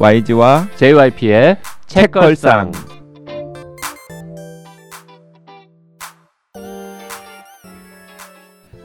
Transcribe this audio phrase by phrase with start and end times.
[0.00, 2.70] YG와 JYP의 책걸상.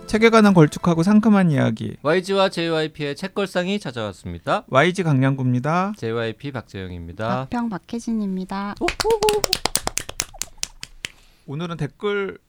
[0.07, 4.63] 책에 관한 걸쭉하고 상큼한 이야기 YG와 JYP의 책걸상이 찾아왔습니다.
[4.69, 5.93] YG 강량구입니다.
[5.97, 7.27] JYP 박재영입니다.
[7.27, 8.73] 박평 박혜진입니다.
[11.45, 12.39] 오늘은 댓글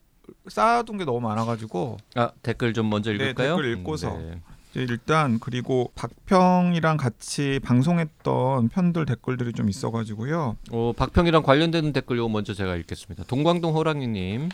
[0.48, 3.56] 쌓아둔 게 너무 많아가지고 아 댓글 좀 먼저 네, 읽을까요?
[3.56, 4.16] 댓글 읽고서.
[4.16, 4.40] 네.
[4.74, 10.56] 일단 그리고 박평이랑 같이 방송했던 편들 댓글들이 좀 있어가지고요.
[10.70, 13.24] 어, 박평이랑 관련되는 댓글 요 먼저 제가 읽겠습니다.
[13.24, 14.48] 동광동 호랑이님,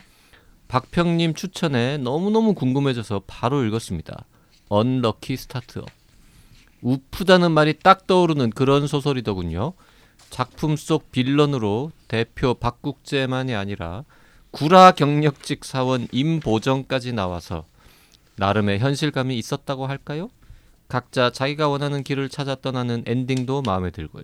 [0.67, 4.25] 박평님 추천에 너무너무 궁금해져서 바로 읽었습니다.
[4.69, 5.87] 언럭키 스타트업.
[6.81, 9.73] 우프다는 말이 딱 떠오르는 그런 소설이더군요.
[10.29, 14.05] 작품 속 빌런으로 대표 박국재만이 아니라
[14.51, 17.65] 구라 경력직 사원 임보정까지 나와서
[18.37, 20.29] 나름의 현실감이 있었다고 할까요?
[20.87, 24.23] 각자 자기가 원하는 길을 찾아 떠나는 엔딩도 마음에 들고요.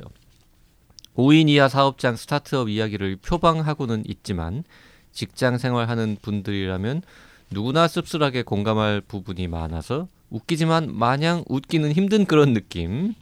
[1.16, 4.63] 5인 이하 사업장 스타트업 이야기를 표방하고는 있지만
[5.11, 7.02] 직장 생활하는 분들이라면
[7.50, 13.13] 누구나 씁쓸하게 공감할 부분이 많아서 웃기지만 마냥 웃기는 힘든 그런 느낌.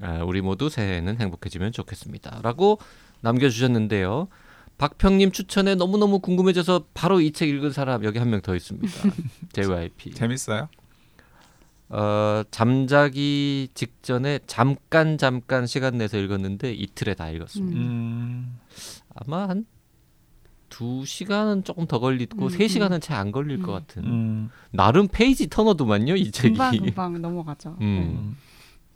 [0.00, 2.40] 아, 우리 모두 새해에는 행복해지면 좋겠습니다.
[2.42, 2.78] 라고
[3.20, 4.28] 남겨주셨는데요.
[4.78, 8.88] 박평님 추천에 너무너무 궁금해져서 바로 이 책 읽은 사람 여기 한 명 더 있습니다.
[9.52, 10.12] JYP.
[10.12, 10.68] 재밌어요?
[11.88, 17.78] 어, 잠자기 직전에 잠깐 잠깐 시간 내서 읽었는데 이틀에 다 읽었습니다.
[17.78, 18.58] 음,
[19.14, 19.66] 아마 한
[20.68, 23.78] 두 시간은 조금 더 걸리고 음, 세 시간은 채안 걸릴 것 음.
[23.78, 24.04] 같은.
[24.04, 26.50] 음, 나름 페이지 터너도만요 이 책이.
[26.54, 27.76] 금방 금방 넘어가죠.
[27.80, 27.86] 음.
[27.86, 28.36] 음.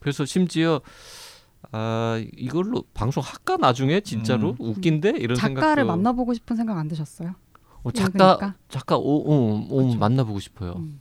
[0.01, 0.81] 그래서 심지어
[1.73, 4.57] 아 이걸로 방송 할까 나중에 진짜로 음.
[4.59, 5.87] 웃긴데 이런 작가를 생각도.
[5.87, 7.35] 만나보고 싶은 생각 안 드셨어요?
[7.83, 8.55] 어, 작가 읽으니까?
[8.69, 9.99] 작가 오, 오, 오 그쵸.
[9.99, 10.75] 만나보고 싶어요.
[10.79, 11.01] 음.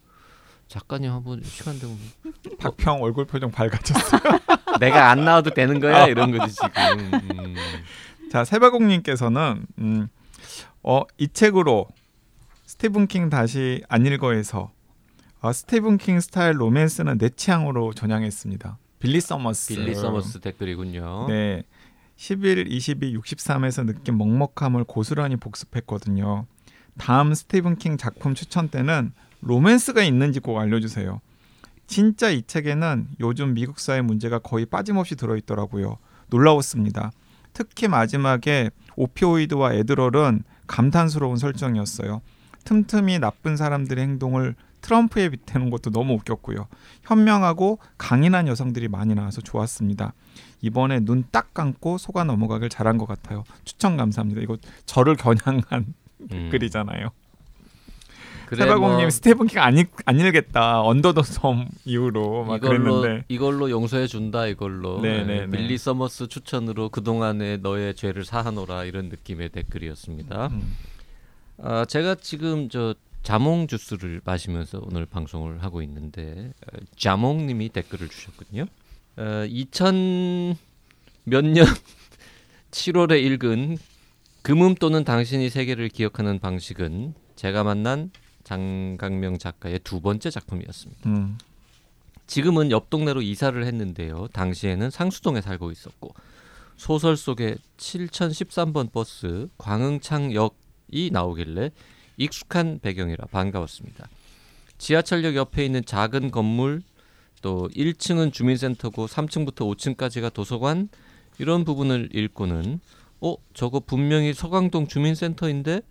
[0.68, 1.98] 작가님 한번 시간 되면
[2.60, 4.22] 박평 얼굴 표정 밝아졌어요.
[4.80, 6.70] 내가 안 나와도 되는 거야 이런 거지 지금.
[7.32, 7.56] 음.
[8.32, 10.08] 자 세바공님께서는 음,
[10.83, 11.88] 어, 이 책으로
[12.66, 14.72] 스티븐 킹 다시 안 읽어에서
[15.42, 18.78] 아, 스티븐 킹 스타일 로맨스는 내 취향으로 전향했습니다.
[18.99, 19.73] 빌리 서머스.
[19.73, 21.27] 빌리 서머스 댓글이군요.
[21.27, 21.64] 네.
[22.17, 26.45] 11, 22, 63에서 느낀 먹먹함을 고스란히 복습했거든요.
[26.98, 31.21] 다음 스티븐 킹 작품 추천 때는 로맨스가 있는지 꼭 알려주세요.
[31.88, 35.98] 진짜 이 책에는 요즘 미국 사회 문제가 거의 빠짐없이 들어있더라고요.
[36.30, 37.11] 놀라웠습니다.
[37.54, 42.21] 특히 마지막에 오피오이드와 에드럴은 감탄스러운 설정이었어요.
[42.65, 46.67] 틈틈이 나쁜 사람들의 행동을 트럼프에 빗대는 것도 너무 웃겼고요.
[47.04, 50.14] 현명하고 강인한 여성들이 많이 나와서 좋았습니다.
[50.62, 53.44] 이번에 눈 딱 감고 속아 넘어가길 잘한 것 같아요.
[53.66, 54.42] 추천 감사합니다.
[54.42, 55.94] 이거 저를 겨냥한
[56.32, 56.50] 음.
[56.52, 57.10] 글이잖아요.
[58.48, 60.82] 그래, 세바공님 뭐 스테븐 킹안 읽, 안 읽겠다.
[60.82, 65.50] Under the Dome 이후로 막 이걸로 그랬는데 이걸로 용서해 준다 이걸로 네, 네, 예, 네.
[65.56, 70.48] 빌리 서머스 추천으로 그 동안에 너의 죄를 사하노라 이런 느낌의 댓글이었습니다.
[70.48, 70.76] 음,
[71.62, 78.66] 아, 제가 지금 저 자몽 주스를 마시면서 오늘 방송을 하고 있는데 어, 자몽님이 댓글을 주셨거든요.
[79.18, 80.56] 어, 2000
[81.26, 81.66] 몇 년
[82.72, 83.78] 7월에 읽은
[84.42, 88.12] 금음 또는 당신이 세계를 기억하는 방식은 제가 만난
[88.44, 91.10] 장강명 작가의 두 번째 작품이었습니다.
[91.10, 91.38] 음,
[92.26, 94.28] 지금은 옆 동네로 이사를 했는데요.
[94.34, 96.14] 당시에는 상수동에 살고 있었고
[96.78, 101.72] 소설 속에 7013번 버스 광흥창역이 나오길래
[102.20, 104.08] 익숙한 배경이라 반가웠습니다.
[104.78, 106.84] 지하철역 옆에 있는 작은 건물
[107.42, 110.90] 또 1층은 주민센터고 3층부터 5층까지가 도서관
[111.40, 112.80] 이런 부분을 읽고는
[113.22, 115.82] 어 저거 분명히 서강동 주민센터인데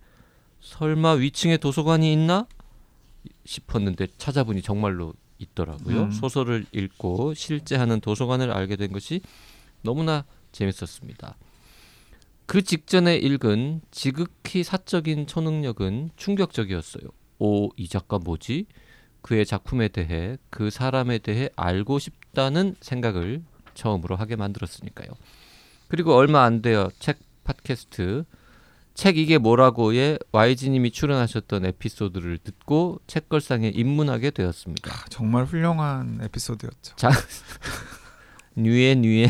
[0.61, 2.47] 설마 위층에 도서관이 있나
[3.45, 6.03] 싶었는데 찾아보니 정말로 있더라고요.
[6.03, 6.11] 음.
[6.11, 9.21] 소설을 읽고 실제 하는 도서관을 알게 된 것이
[9.81, 11.35] 너무나 재밌었습니다.
[12.49, 17.03] 그 직전에 읽은 지극히 사적인 초능력은 충격적이었어요.
[17.37, 18.65] 오, 이 작가 뭐지?
[19.21, 23.43] 그의 작품에 대해 그 사람에 대해 알고 싶다는 생각을
[23.75, 25.09] 처음으로 하게 만들었으니까요.
[25.89, 28.23] 그리고 얼마 안 되어 책 팟캐스트
[28.95, 34.91] 책 이게 뭐라고에 YG님이 출연하셨던 에피소드를 듣고 책걸상에 입문하게 되었습니다.
[34.91, 36.95] 아, 정말 훌륭한 에피소드였죠.
[38.57, 39.29] 뉘에 뉘에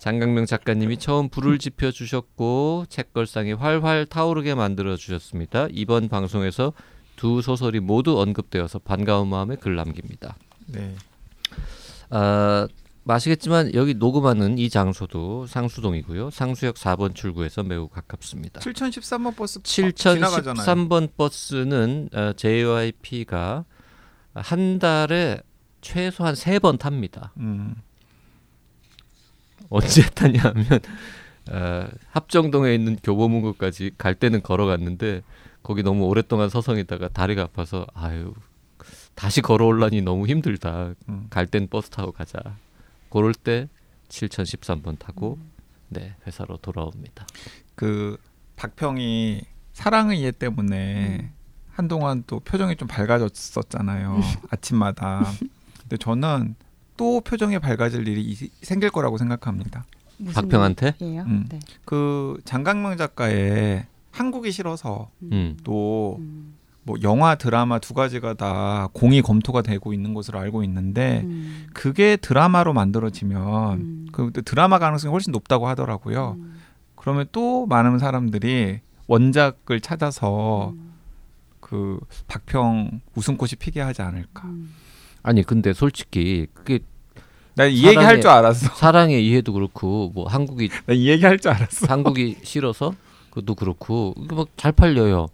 [0.00, 5.68] 장강명 작가님이 처음 불을 지펴 주셨고 책걸상이 활활 타오르게 만들어 주셨습니다.
[5.70, 6.72] 이번 방송에서
[7.16, 10.36] 두 소설이 모두 언급되어서 반가운 마음에 글 남깁니다.
[10.68, 10.94] 네.
[12.08, 12.66] 아,
[13.04, 16.30] 마시겠지만 여기 녹음하는 이 장소도 상수동이고요.
[16.30, 18.60] 상수역 4번 출구에서 매우 가깝습니다.
[18.60, 20.64] 7013번 버스 지나가잖아요.
[20.64, 23.64] 7013번 버스는 어, JYP가
[24.34, 25.40] 한 달에
[25.82, 27.32] 최소한 세 번 탑니다.
[27.38, 27.74] 음.
[29.70, 30.66] 언제 탔냐면
[31.50, 35.22] 어, 합정동에 있는 교보문고까지 갈 때는 걸어갔는데
[35.62, 38.34] 거기 너무 오랫동안 서성 있다가 다리가 아파서 아유
[39.14, 40.94] 다시 걸어올라니 너무 힘들다.
[41.08, 41.26] 음.
[41.30, 42.38] 갈땐 버스 타고 가자.
[43.10, 43.68] 그럴 때
[44.08, 45.38] 7013번 타고
[45.88, 47.26] 네 회사로 돌아옵니다.
[47.74, 48.16] 그
[48.56, 51.32] 박평이 사랑의 이해 때문에
[51.72, 54.20] 한동안 또 표정이 좀 밝아졌었잖아요.
[54.50, 55.24] 아침마다.
[55.80, 56.54] 근데 저는
[57.00, 59.86] 또 표정이 밝아질 일이 이- 생길 거라고 생각합니다.
[60.34, 60.96] 박평한테?
[61.00, 61.46] 음.
[61.48, 61.58] 네.
[61.86, 65.56] 그 장강명 작가의 한국이 싫어서 음.
[65.64, 66.56] 또 음.
[66.82, 71.68] 뭐 영화 드라마 두 가지가 다 공이 검토가 되고 있는 것으로 알고 있는데 음.
[71.72, 74.06] 그게 드라마로 만들어지면 음.
[74.12, 76.36] 그 드라마 가능성이 훨씬 높다고 하더라고요.
[76.38, 76.60] 음.
[76.96, 80.92] 그러면 또 많은 사람들이 원작을 찾아서 음.
[81.60, 81.98] 그
[82.28, 84.46] 박평 웃음꽃이 피게 하지 않을까.
[84.48, 84.74] 음.
[85.22, 86.80] 아니 근데 솔직히 그게
[87.60, 88.74] 나이 얘기 할 줄 알았어.
[88.74, 91.86] 사랑의 이해도 그렇고 뭐 한국이 나이 얘기 할 줄 알았어.
[91.88, 92.94] 한국이 싫어서
[93.30, 95.28] 그것도 그렇고 막 잘 팔려요.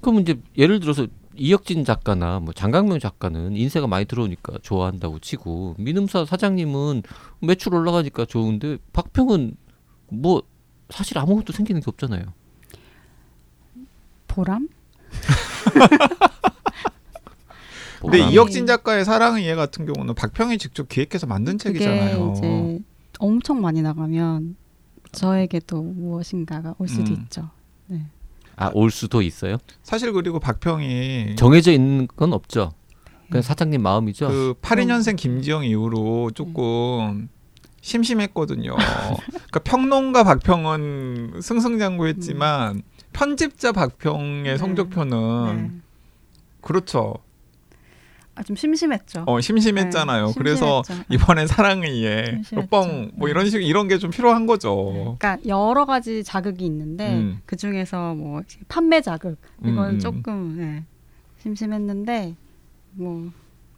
[0.00, 1.06] 그럼 이제 예를 들어서
[1.36, 7.02] 이혁진 작가나 뭐 장강명 작가는 인세가 많이 들어오니까 좋아한다고 치고 민음사 사장님은
[7.40, 9.54] 매출 올라가니까 좋은데 박평은
[10.10, 10.42] 뭐
[10.90, 12.22] 사실 아무것도 생기는 게 없잖아요.
[14.26, 14.68] 보람?
[18.00, 18.32] 근데 보람.
[18.32, 22.34] 이혁진 작가의 사랑의 이해 같은 경우는 박평이 직접 기획해서 만든 책이잖아요.
[22.36, 22.80] 이제
[23.18, 24.56] 엄청 많이 나가면
[25.12, 27.22] 저에게도 무엇인가가 올 수도 음.
[27.22, 27.50] 있죠.
[28.56, 29.56] 아, 올 수도 있어요.
[29.84, 32.72] 사실 그리고 박평이 정해져 있는 건 없죠.
[33.30, 34.28] 그냥 사장님 마음이죠.
[34.28, 37.28] 그 82년생 김지영 이후로 조금
[37.80, 38.74] 심심했거든요.
[38.74, 44.56] 그러니까 평론가 박평은 승승장구했지만 편집자 박평의 네.
[44.56, 45.80] 성적표는 네.
[46.60, 47.14] 그렇죠.
[48.38, 49.24] 아, 좀 심심했죠.
[49.26, 50.26] 어 심심했잖아요.
[50.28, 50.82] 네, 그래서.
[51.10, 52.68] 이번에 사랑의 이해 심심했죠.
[52.70, 52.86] 뻥뭐
[53.26, 53.30] 네.
[53.30, 55.16] 이런 식 이런 게 좀 필요한 거죠.
[55.18, 57.40] 그러니까 여러 가지 자극이 있는데 음.
[57.46, 59.98] 그 중에서 뭐 판매 자극 이건 음, 음.
[59.98, 60.84] 조금 네,
[61.42, 62.36] 심심했는데
[62.92, 63.30] 뭐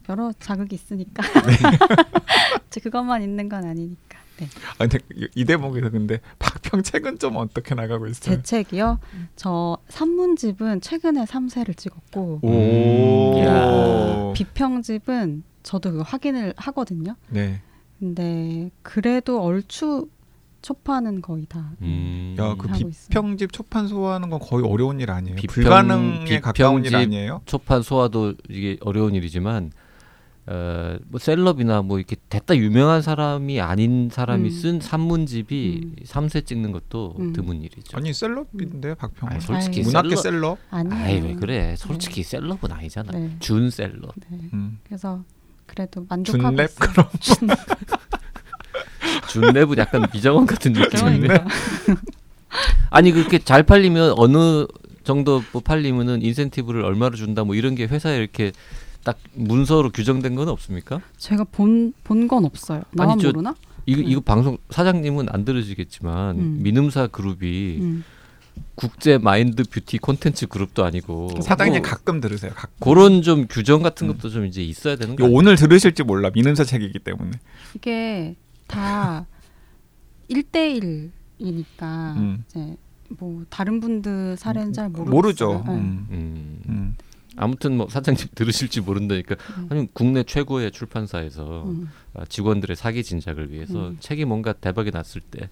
[0.09, 1.57] 여러 자극이 있으니까 네.
[2.83, 4.10] 그것만 있는 건 아니니까.
[4.41, 4.47] 네.
[4.77, 8.37] 아, 근데 이- 이 대목에서 근데 박평 책은 좀 어떻게 나가고 있어요?
[8.37, 8.99] 제 책이요.
[9.35, 13.39] 저 산문집은 최근에 3세를 찍었고 오.
[13.39, 14.33] 야.
[14.33, 17.15] 비평집은 저도 그거 확인을 하거든요.
[17.29, 17.61] 네.
[17.99, 20.07] 근데 그래도 얼추
[20.63, 22.35] 초판은 거의 다 음.
[22.39, 23.07] 야, 그 하고 있어요.
[23.09, 25.35] 비평집 초판 소화하는 건 거의 어려운 일 아니에요.
[25.35, 27.41] 비평- 불가능에 가까운 일 비평집 아니에요?
[27.45, 29.71] 초판 소화도 이게 어려운 일이지만
[30.47, 34.53] 어, 뭐 셀럽이나 뭐 이렇게 됐다 유명한 사람이 아닌 사람이 음.
[34.53, 35.95] 쓴 산문집이 음.
[36.03, 37.33] 삼세 찍는 것도 음.
[37.33, 37.95] 드문 일이죠.
[37.95, 40.57] 아니 셀럽인데 아니, 솔직히 아이, 문학계 셀럽- 셀럽.
[40.71, 41.75] 아이 왜 그래?
[41.77, 43.11] 솔직히 셀럽은 아니잖아.
[43.11, 43.35] 네.
[43.39, 44.13] 준 셀럽.
[44.29, 44.39] 네.
[44.53, 44.79] 음.
[44.83, 45.23] 그래서
[45.67, 46.79] 그래도 만족하고 준랩.
[46.79, 47.47] 그럼 준-
[49.29, 51.43] 준 랩은 약간 미정원 같은 느낌인데.
[52.89, 54.65] 아니 그렇게 잘 팔리면 어느
[55.03, 58.51] 정도 뭐 팔리면은 인센티브를 얼마로 준다 뭐 이런 게 회사에 이렇게
[59.03, 61.01] 딱 문서로 규정된 건 없습니까?
[61.17, 62.83] 제가 본 본 건 없어요.
[62.91, 63.55] 나만 아니, 저- 모르나?
[63.87, 64.07] 이거 네.
[64.07, 66.59] 이거 방송 사장님은 안 들으시겠지만 음.
[66.61, 68.03] 민음사 그룹이 음.
[68.75, 72.51] 국제 마인드 뷰티 콘텐츠 그룹도 아니고 사장님 뭐 가끔 들으세요.
[72.53, 72.75] 가끔.
[72.79, 74.13] 그런 좀 규정 같은 음.
[74.13, 75.25] 것도 좀 이제 있어야 되는 거?
[75.25, 76.29] 오늘 들으실지 몰라.
[76.33, 77.31] 민음사 책이기 때문에.
[77.75, 78.35] 이게
[78.67, 79.25] 다
[80.29, 82.43] 1대1이니까 음.
[82.45, 82.75] 이제
[83.17, 85.15] 뭐 다른 분들 사례는 잘 모르겠어요.
[85.15, 85.63] 모르죠.
[85.67, 86.93] 네.
[87.37, 89.67] 아무튼 뭐 사장님 들으실지 모른다니까 음.
[89.69, 91.89] 아니 국내 최고의 출판사에서 음.
[92.13, 93.97] 아, 직원들의 사기 진작을 위해서 음.
[93.99, 95.49] 책이 뭔가 대박이 났을 때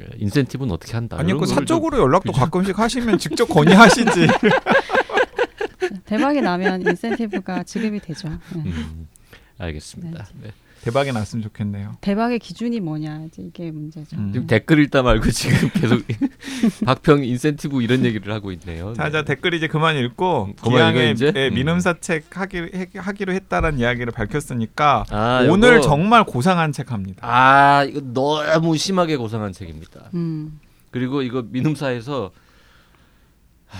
[0.00, 1.18] 예, 인센티브는 어떻게 한다.
[1.18, 4.28] 아니 그 사적으로 연락도 가끔씩 하시면 직접 건의하시지.
[6.06, 8.28] 대박이 나면 인센티브가 지급이 되죠.
[8.28, 8.38] 네.
[8.52, 9.08] 좀, 음,
[9.58, 10.28] 알겠습니다.
[10.40, 10.52] 네.
[10.88, 11.96] 대박이 났으면 좋겠네요.
[12.00, 14.16] 대박의 기준이 뭐냐 이제 이게 문제죠.
[14.16, 14.32] 음.
[14.32, 16.02] 지금 댓글 읽다 말고 지금 계속
[16.84, 18.94] 박평 인센티브 이런 얘기를 하고 있네요.
[18.94, 19.10] 자, 네.
[19.10, 21.14] 자 댓글 이제 그만 읽고 음, 기왕에?
[21.20, 21.54] 예, 음.
[21.54, 27.20] 민음사 책 하기로, 해- 하기로 했다는 이야기를 밝혔으니까 아, 오늘 요거- 정말 고상한 책 합니다.
[27.22, 30.10] 아 이거 너무 심하게 고상한 책입니다.
[30.14, 30.58] 음.
[30.90, 32.30] 그리고 이거 민음사에서
[33.66, 33.78] 하,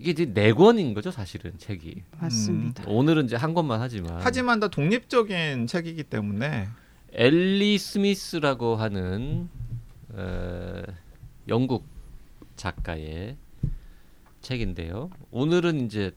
[0.00, 2.02] 이게 이제 네 권인 거죠 사실은 책이.
[2.18, 2.84] 맞습니다.
[2.86, 6.68] 오늘은 이제 한 권만 하지만 하지만 다 독립적인 책이기 때문에
[7.12, 9.50] 엘리 스미스라고 하는
[10.08, 10.82] 어,
[11.48, 11.84] 영국
[12.56, 13.36] 작가의
[14.40, 15.10] 책인데요.
[15.30, 16.12] 오늘은 이제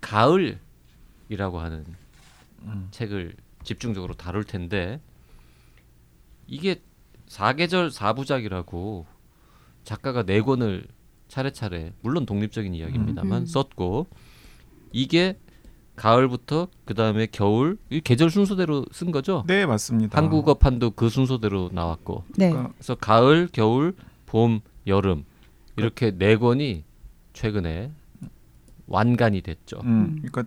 [0.00, 1.84] 가을이라고 하는
[2.62, 2.88] 음.
[2.90, 5.00] 책을 집중적으로 다룰 텐데
[6.48, 6.82] 이게
[7.28, 9.06] 사계절 사부작이라고
[9.84, 10.88] 작가가 네 권을
[11.32, 13.46] 차례차례 물론 독립적인 이야기입니다만 음.
[13.46, 14.06] 썼고
[14.92, 15.38] 이게
[15.96, 19.42] 가을부터 그 다음에 겨울 이 계절 순서대로 쓴 거죠.
[19.46, 20.18] 네 맞습니다.
[20.18, 22.50] 한국어판도 그 순서대로 나왔고 네.
[22.50, 23.94] 그러니까 그래서 가을, 겨울,
[24.26, 25.24] 봄, 여름
[25.76, 26.84] 이렇게 네 권이
[27.32, 27.90] 최근에
[28.86, 29.80] 완간이 됐죠.
[29.84, 30.44] 음, 그러니까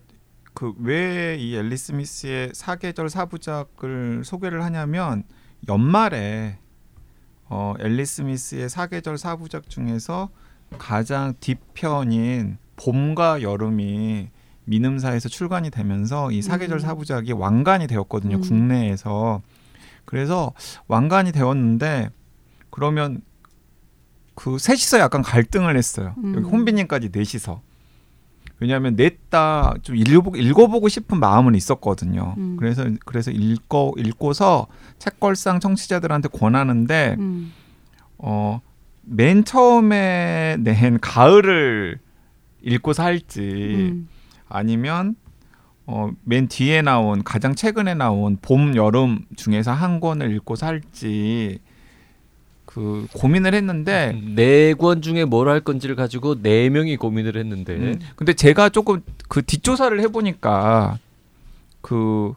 [0.54, 5.24] 그 왜이 앨리스 미스의 사계절 사부작을 소개를 하냐면
[5.68, 6.60] 연말에
[7.46, 10.30] 어 앨리스 미스의 사계절 사부작 중에서
[10.77, 14.29] 가장 뒷편인 봄과 여름이
[14.65, 16.79] 민음사에서 출간이 되면서 이 사계절 음.
[16.79, 18.41] 사부작이 완간이 되었거든요 음.
[18.41, 19.41] 국내에서
[20.05, 20.53] 그래서
[20.88, 22.10] 완간이 되었는데
[22.69, 23.22] 그러면
[24.34, 26.36] 그 셋이서 약간 갈등을 했어요 음.
[26.36, 27.62] 여기 혼비님까지 넷이서
[28.60, 32.57] 왜냐하면 넷다좀 읽어보고, 읽어보고 싶은 마음은 있었거든요 음.
[32.57, 34.67] 그래서 그래서 읽고 읽고서
[35.00, 37.53] 책걸상 청취자들한테 권하는데 음.
[38.17, 38.62] 어,
[39.05, 42.00] 맨 처음에 낸 가을을
[42.62, 44.07] 읽고서 할지 음.
[44.50, 45.15] 아니면
[45.85, 51.59] 어, 맨 뒤에 나온 가장 최근에 나온 봄 여름 중에서 한 권을 읽고서 할지
[52.65, 58.00] 그 고민을 했는데 네 권 중에 뭘 할 건지를 가지고 네 명이 고민을 했는데 음,
[58.15, 60.97] 근데 제가 조금 그 뒷조사를 해보니까
[61.81, 62.33] 그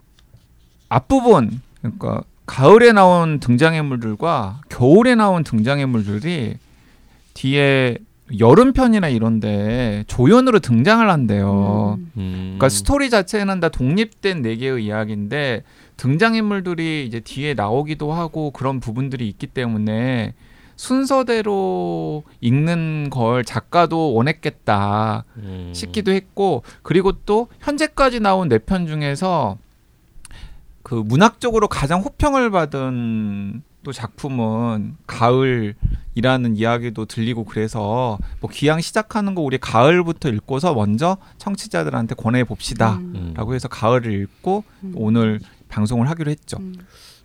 [0.90, 6.54] 앞부분 그러니까 가을에 나온 등장인물들과 겨울에 나온 등장인물들이
[7.34, 7.98] 뒤에
[8.38, 11.98] 여름편이나 이런데 조연으로 등장을 한대요.
[11.98, 12.12] 음.
[12.16, 12.34] 음.
[12.56, 15.62] 그러니까 스토리 자체는 다 독립된 네 개의 이야기인데
[15.98, 20.34] 등장인물들이 이제 뒤에 나오기도 하고 그런 부분들이 있기 때문에
[20.76, 25.70] 순서대로 읽는 걸 작가도 원했겠다 음.
[25.74, 29.58] 싶기도 했고 그리고 또 현재까지 나온 네 편 중에서
[30.88, 39.42] 그 문학적으로 가장 호평을 받은 또 작품은 가을이라는 이야기도 들리고 그래서 뭐 기왕 시작하는 거
[39.42, 43.00] 우리 가을부터 읽고서 먼저 청취자들한테 권해 봅시다라고
[43.50, 43.54] 음.
[43.54, 44.92] 해서 가을을 읽고 음.
[44.96, 46.56] 오늘 방송을 하기로 했죠.
[46.58, 46.74] 음.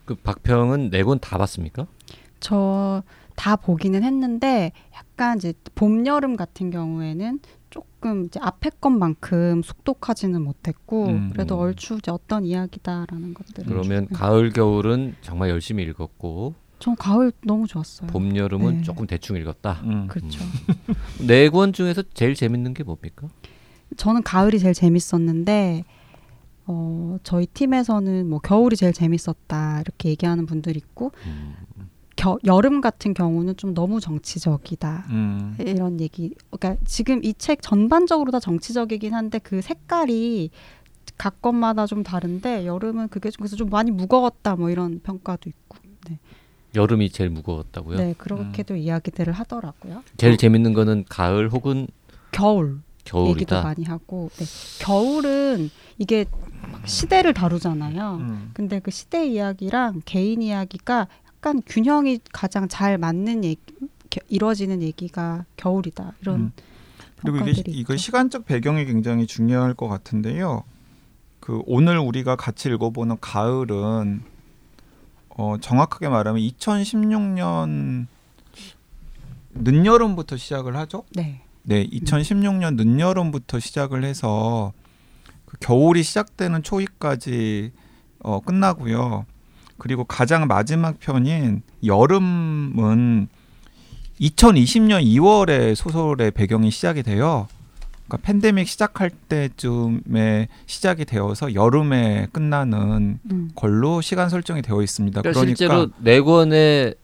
[0.06, 1.88] 그 박평은 네 권 다 봤습니까?
[2.42, 3.02] 저
[3.36, 7.40] 다 보기는 했는데 약간 이제 봄 여름 같은 경우에는
[7.74, 11.30] 조금 이제 앞에 것만큼 속독하지는 못했고 음.
[11.34, 17.32] 그래도 얼추 이제 어떤 이야기다라는 것들을 그러면 조금- 가을 겨울은 정말 열심히 읽었고 전 가을
[17.44, 18.08] 너무 좋았어요.
[18.12, 18.82] 봄 여름은 네.
[18.84, 19.82] 조금 대충 읽었다.
[19.86, 20.06] 음.
[20.08, 20.40] 그렇죠.
[21.28, 23.28] 네 권 중에서 제일 재밌는 게 뭡니까?
[23.98, 25.84] 저는 가을이 제일 재밌었는데
[26.68, 31.56] 어, 저희 팀에서는 뭐 겨울이 제일 재밌었다 이렇게 얘기하는 분들 있고 음.
[32.16, 35.56] 겨, 여름 같은 경우는 좀 너무 정치적이다 음.
[35.60, 36.34] 이런 얘기.
[36.52, 40.52] 그러니까 지금 이 책 전반적으로 다 정치적이긴 한데 그 색깔이
[41.18, 45.78] 각 것마다 좀 다른데 여름은 그게 좀 그래서 좀 많이 무거웠다 뭐 이런 평가도 있고.
[46.10, 46.20] 네,
[46.76, 47.98] 여름이 제일 무거웠다고요?
[47.98, 50.04] 네 그렇게도 이야기들을 하더라고요.
[50.18, 51.88] 제일 재밌는 거는 가을 혹은
[52.32, 53.62] 겨울 얘기도 겨울이다.
[53.64, 54.46] 많이 하고 네.
[54.84, 56.26] 겨울은 이게
[56.72, 58.16] 막 시대를 다루잖아요.
[58.22, 58.52] 음.
[58.54, 61.08] 근데 그 시대 이야기랑 개인 이야기가
[61.44, 63.60] 약간 균형이 가장 잘 맞는 얘기,
[64.10, 66.52] 겨- 이루어지는 얘기가 겨울이다 이런 음.
[67.18, 68.02] 그리고 이게 평가들이 이거 있죠.
[68.02, 70.64] 시간적 배경이 굉장히 중요할 것 같은데요.
[71.42, 74.22] 그 오늘 우리가 같이 읽어보는 가을은
[75.36, 78.08] 어, 정확하게 말하면 2016년
[79.56, 81.04] 늦여름부터 시작을 하죠.
[81.14, 81.42] 네.
[81.64, 84.72] 네, 2016년 늦여름부터 시작을 해서
[85.44, 87.74] 그 겨울이 시작되는 초입까지
[88.20, 89.26] 어, 끝나고요.
[89.78, 93.28] 그리고 가장 마지막 편인 여름은
[94.20, 97.48] 2020년 2월에 소설의 배경이 시작이 돼요.
[98.08, 103.50] 그러니까 팬데믹 시작할 때쯤에 시작이 되어서 여름에 끝나는 음.
[103.56, 105.22] 걸로 시간 설정이 되어 있습니다.
[105.22, 106.96] 그러니까 그러니까 실제로 네 권의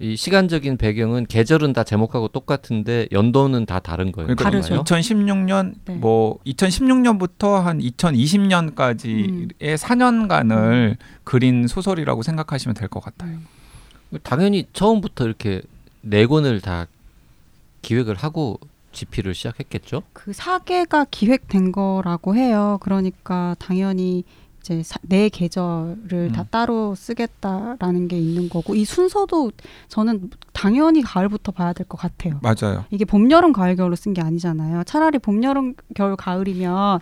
[0.00, 4.26] 이 시간적인 배경은 계절은 다 제목하고 똑같은데 연도는 다 다른 거예요.
[4.26, 4.82] 그러니까 다르죠.
[4.84, 5.94] 2016년 네.
[5.94, 9.48] 뭐 2016년부터 한 2020년까지의 음.
[9.60, 13.38] 4년간을 그린 소설이라고 생각하시면 될 것 같아요.
[14.22, 15.62] 당연히 처음부터 이렇게
[16.02, 16.86] 네 권을 다
[17.82, 18.60] 기획을 하고
[18.92, 20.02] 집필을 시작했겠죠.
[20.12, 22.78] 그 사계가 기획된 거라고 해요.
[22.80, 24.22] 그러니까 당연히
[24.64, 26.46] 이제 사, 내 계절을 다 음.
[26.50, 29.52] 따로 쓰겠다라는 게 있는 거고 이 순서도
[29.88, 32.40] 저는 당연히 가을부터 봐야 될 것 같아요.
[32.42, 32.86] 맞아요.
[32.90, 34.84] 이게 봄, 여름, 가을, 겨울로 쓴 게 아니잖아요.
[34.84, 37.00] 차라리 봄, 여름, 겨울, 가을이면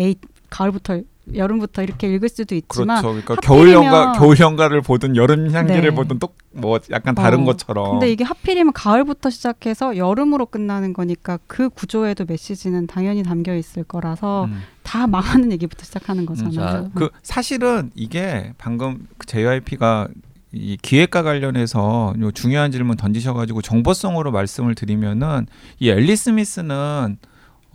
[0.00, 0.16] 에이
[0.50, 3.22] 가을부터 여름부터 이렇게 읽을 수도 있지만 그렇죠.
[3.22, 5.90] 그러니까 겨울 연가 겨울 연가를 보든 여름 향기를 네.
[5.90, 7.92] 보든 또 뭐 약간 다른 어, 것처럼.
[7.92, 14.44] 근데 이게 하필이면 가을부터 시작해서 여름으로 끝나는 거니까 그 구조에도 메시지는 당연히 담겨 있을 거라서
[14.44, 14.62] 음.
[14.82, 16.54] 다 망하는 얘기부터 시작하는 거잖아요.
[16.54, 20.08] 자, 그 사실은 이게 방금 그 JYP가
[20.52, 25.46] 이 기획과 관련해서 요 중요한 질문 던지셔가지고 정보성으로 말씀을 드리면은
[25.80, 27.16] 이 앨리 스미스는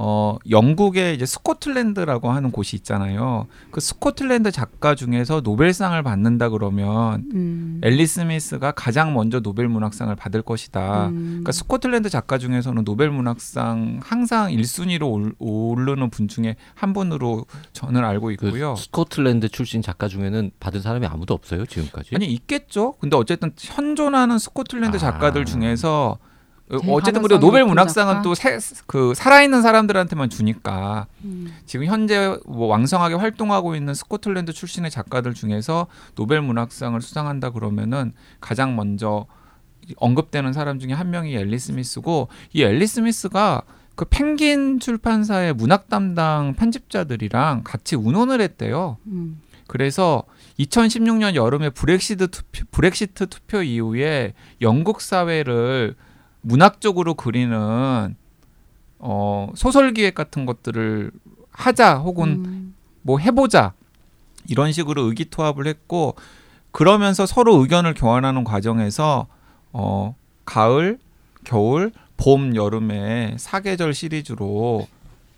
[0.02, 3.48] 어 영국의 이제 스코틀랜드라고 하는 곳이 있잖아요.
[3.70, 7.82] 그 스코틀랜드 작가 중에서 노벨상을 받는다 그러면 음.
[7.84, 11.10] 앨리 스미스가 가장 먼저 노벨 문학상을 받을 것이다.
[11.10, 11.26] 음.
[11.28, 18.06] 그러니까 스코틀랜드 작가 중에서는 노벨 문학상 항상 1순위로 올, 오르는 분 중에 한 분으로 저는
[18.06, 18.78] 알고 그 있고요.
[18.78, 22.16] 스코틀랜드 출신 작가 중에는 받은 사람이 아무도 없어요 지금까지.
[22.16, 22.94] 아니 있겠죠.
[23.02, 25.00] 근데 어쨌든 현존하는 스코틀랜드 아.
[25.00, 26.29] 작가들 중에서 제일
[26.70, 28.22] 어쨌든 가능성이 그리고 노벨 높은 문학상은?
[28.22, 28.34] 또
[28.86, 31.54] 그 살아있는 사람들한테만 주니까 음.
[31.66, 38.76] 지금 현재 뭐 왕성하게 활동하고 있는 스코틀랜드 출신의 작가들 중에서 노벨 문학상을 수상한다 그러면은 가장
[38.76, 39.26] 먼저
[39.98, 43.64] 언급되는 사람 중에 한 명이 앨리 스미스고 이 앨리 스미스가
[43.96, 48.98] 그 펭귄 출판사의 문학 담당 편집자들이랑 같이 운원을 했대요.
[49.08, 49.42] 음.
[49.68, 50.24] 그래서
[50.60, 55.96] 2016년 여름에 브렉시트 투표, 브렉시트 투표 이후에 영국 사회를
[56.42, 58.16] 문학적으로 그리는
[59.00, 61.12] 어, 소설 기획 같은 것들을
[61.52, 62.76] 하자 혹은 음.
[63.02, 63.74] 뭐 해보자
[64.48, 66.16] 이런 식으로 의기투합을 했고
[66.72, 69.28] 그러면서 서로 의견을 교환하는 과정에서
[69.72, 70.16] 어,
[70.46, 71.00] 가을,
[71.44, 74.88] 겨울, 봄, 여름에 사계절 시리즈로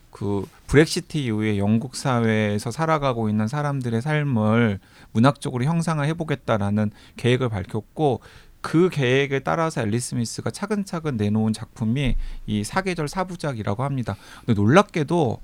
[0.09, 4.79] 그 브렉시트 이후에 영국 사회에서 살아가고 있는 사람들의 삶을
[5.11, 8.21] 문학적으로 형상을 해보겠다라는 계획을 밝혔고
[8.61, 12.15] 그 계획에 따라서 앨리 스미스가 차근차근 내놓은 작품이
[12.45, 14.15] 이 사계절 사부작이라고 합니다.
[14.45, 15.41] 근데 놀랍게도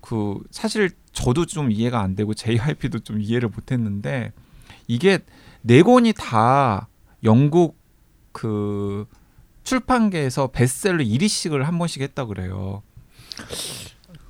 [0.00, 4.32] 그 사실 저도 좀 이해가 안 되고 JYP도 좀 이해를 못 했는데
[4.88, 5.20] 이게
[5.60, 6.88] 네 권이 다
[7.22, 7.78] 영국
[8.32, 9.06] 그
[9.62, 12.82] 출판계에서 베스트셀러 1위씩을 한 번씩 했다 그래요.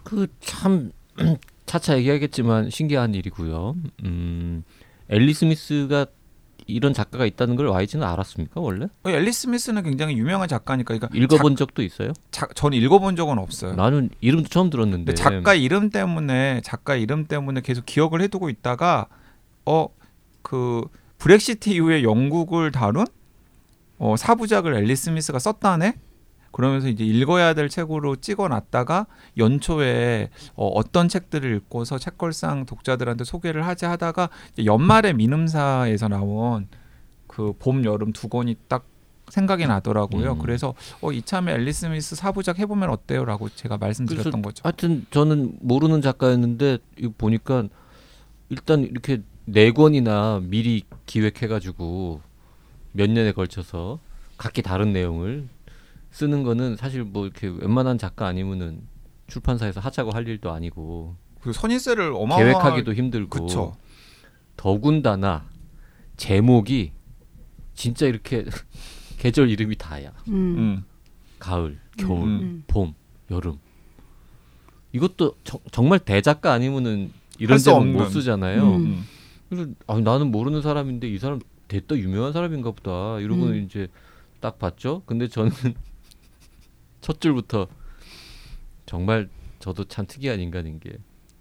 [0.04, 0.92] 그 참
[1.66, 3.76] 차차 얘기하겠지만 신기한 일이고요.
[4.04, 4.64] 음,
[5.09, 6.06] 앨리 스미스가
[6.73, 8.87] 이런 작가가 있다는 걸 YG는 알았습니까 원래?
[9.05, 12.12] 어, 앨리 스미스는 굉장히 유명한 작가니까 그러니까 읽어본 적도 있어요?
[12.31, 13.75] 자, 저는 읽어본 적은 없어요.
[13.75, 19.07] 나는 이름도 처음 들었는데 작가 이름 때문에 작가 이름 때문에 계속 기억을 해두고 있다가
[19.65, 19.89] 어
[20.43, 20.87] 그
[21.19, 23.06] 브렉시트 이후에 영국을 다룬
[23.99, 25.95] 어, 사부작을 앨리 스미스가 썼다네.
[26.52, 29.06] 그러면서 이제 읽어야 될 책으로 찍어놨다가
[29.38, 34.28] 연초에 어, 어떤 책들을 읽고서 책걸상 독자들한테 소개를 하지 하다가
[34.65, 36.69] 연말에 민음사에서 나온
[37.26, 38.84] 그 봄 여름 두 권이 딱
[39.28, 40.32] 생각이 나더라고요.
[40.32, 40.38] 음.
[40.38, 44.60] 그래서 어, 이참에 앨리 스 미스 사부작 해보면 어때요라고 제가 말씀드렸던 거죠.
[44.65, 46.78] 하여튼 저는 모르는 작가였는데
[47.17, 47.65] 보니까
[48.50, 52.21] 일단 이렇게 네 권이나 미리 기획해가지고
[52.93, 53.99] 몇 년에 걸쳐서
[54.36, 55.49] 각기 다른 내용을
[56.13, 58.83] 쓰는 거는 사실 뭐 이렇게 웬만한 작가 아니면은
[59.27, 63.77] 출판사에서 하자고 할 일도 아니고 그 선인세를 어마어마 계획하기도 힘들고 그쵸.
[64.57, 65.47] 더군다나
[66.17, 66.93] 제목이
[67.75, 68.45] 진짜 이렇게
[69.19, 70.13] 계절 이름이 다야.
[70.29, 70.35] 음.
[70.35, 70.85] 음.
[71.39, 72.65] 가을, 겨울, 음.
[72.69, 72.95] 봄,
[73.31, 73.59] 여름.
[74.93, 77.93] 이것도 정, 정말 대작가 아니면은 이런 제목 없는.
[77.95, 78.63] 못 쓰잖아요.
[78.63, 78.85] 음.
[78.85, 79.05] 음.
[79.49, 83.65] 그래서 아, 나는 모르는 사람인데 이 사람 됐다 유명한 사람인가 보다 이러고 음.
[83.65, 83.89] 이제
[84.41, 85.03] 딱 봤죠.
[85.07, 85.51] 근데 저는
[87.02, 87.67] 첫 줄부터
[88.86, 90.93] 정말 저도 참 특이한 인간인 게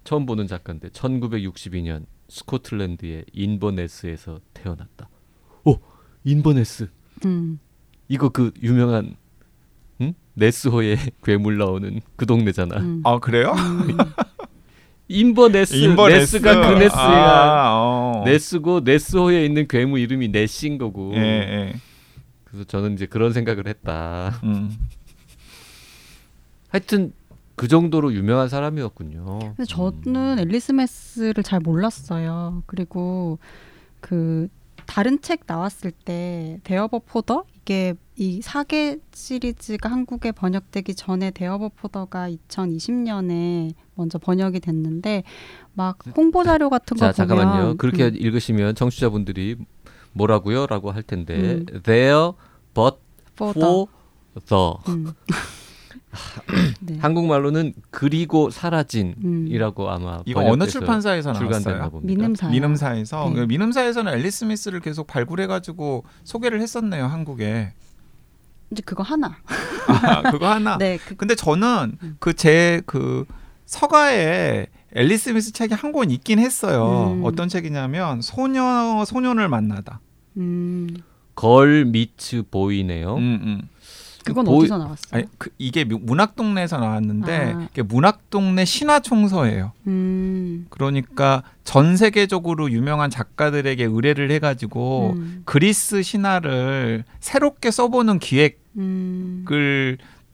[0.04, 5.08] 처음 보는 작가인데 1962년 스코틀랜드의 인버네스에서 태어났다.
[5.64, 5.78] 오
[6.24, 6.88] 인버네스
[7.24, 7.60] 음.
[8.08, 9.16] 이거 그 유명한
[10.00, 10.14] 응?
[10.34, 12.78] 네스호의 괴물 나오는 그 동네잖아.
[12.78, 13.02] 음.
[13.04, 13.52] 아 그래요?
[13.52, 13.96] 음.
[15.08, 16.98] 인버네스, 네스가 그 네스야.
[16.98, 18.22] 아, 어.
[18.24, 21.12] 네스고 네스호에 있는 괴물 이름이 네스인 거고.
[21.14, 21.74] 예, 예.
[22.44, 24.40] 그래서 저는 이제 그런 생각을 했다.
[24.42, 24.70] 음.
[26.72, 27.12] 하여튼
[27.54, 29.38] 그 정도로 유명한 사람이었군요.
[29.38, 32.62] 근데 저는 앨리 스미스를 잘 몰랐어요.
[32.66, 33.38] 그리고
[34.00, 34.48] 그
[34.86, 42.30] 다른 책 나왔을 때 데어버 포더 이게 이 사계 시리즈가 한국에 번역되기 전에 데어버 포더가
[42.30, 45.22] 2020년에 먼저 번역이 됐는데
[45.74, 47.76] 막 홍보 자료 같은 거자 보면 잠깐만요.
[47.76, 49.56] 그렇게 음, 읽으시면 청취자분들이
[50.14, 51.66] 뭐라고요?라고 할 텐데 음.
[51.82, 52.32] there
[52.74, 52.96] but
[53.36, 55.12] for the 음.
[56.80, 56.98] 네.
[56.98, 59.88] 한국말로는 그리고 사라진이라고 음.
[59.88, 61.90] 아마 이거 어느 출판사에서 나왔어요?
[61.90, 62.06] 봅니다.
[62.14, 62.50] 민음사요.
[62.50, 63.34] 민음사에서 네.
[63.34, 67.72] 그 민음사에서는 앨리스 스미스를 계속 발굴해가지고 소개를 했었네요 한국에.
[68.70, 69.36] 이제 그거 하나.
[69.86, 70.76] 아, 그거 하나.
[70.78, 70.98] 네.
[70.98, 72.16] 그, 근데 저는 음.
[72.18, 73.26] 그제그
[73.66, 77.14] 서가에 앨리스 스미스 책이 한 권 있긴 했어요.
[77.16, 77.24] 음.
[77.24, 80.00] 어떤 책이냐면 소녀 소년을 만나다.
[80.36, 80.88] 음.
[81.34, 83.14] 걸 미츠 보이네요.
[83.16, 83.68] 음, 음.
[84.24, 85.08] 그건 보이- 어디서 나왔어요?
[85.10, 87.68] 아니, 그, 이게 문학 동네에서 나왔는데 아.
[87.70, 89.72] 이게 문학 동네 신화 총서예요.
[89.86, 90.66] 음.
[90.70, 95.42] 그러니까 전 세계적으로 유명한 작가들에게 의뢰를 해가지고 음.
[95.44, 99.44] 그리스 신화를 새롭게 써보는 기획을 음.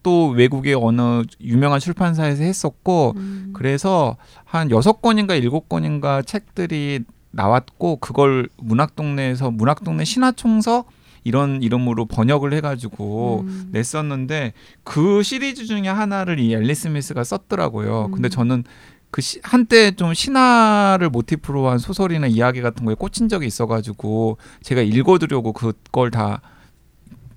[0.01, 3.51] 또 외국의 어느 유명한 출판사에서 했었고 음.
[3.53, 10.85] 그래서 한 여섯 권인가 일곱 권인가 책들이 나왔고 그걸 문학 동네에서 문학 동네 신화 총서
[11.23, 13.69] 이런 이름으로 번역을 해가지고 음.
[13.71, 14.53] 냈었는데
[14.83, 18.05] 그 시리즈 중에 하나를 이 앨리 스미스가 썼더라고요.
[18.05, 18.11] 음.
[18.11, 18.63] 근데 저는
[19.11, 24.81] 그 시, 한때 좀 신화를 모티프로 한 소설이나 이야기 같은 거에 꽂힌 적이 있어가지고 제가
[24.81, 26.41] 읽어두려고 그걸 다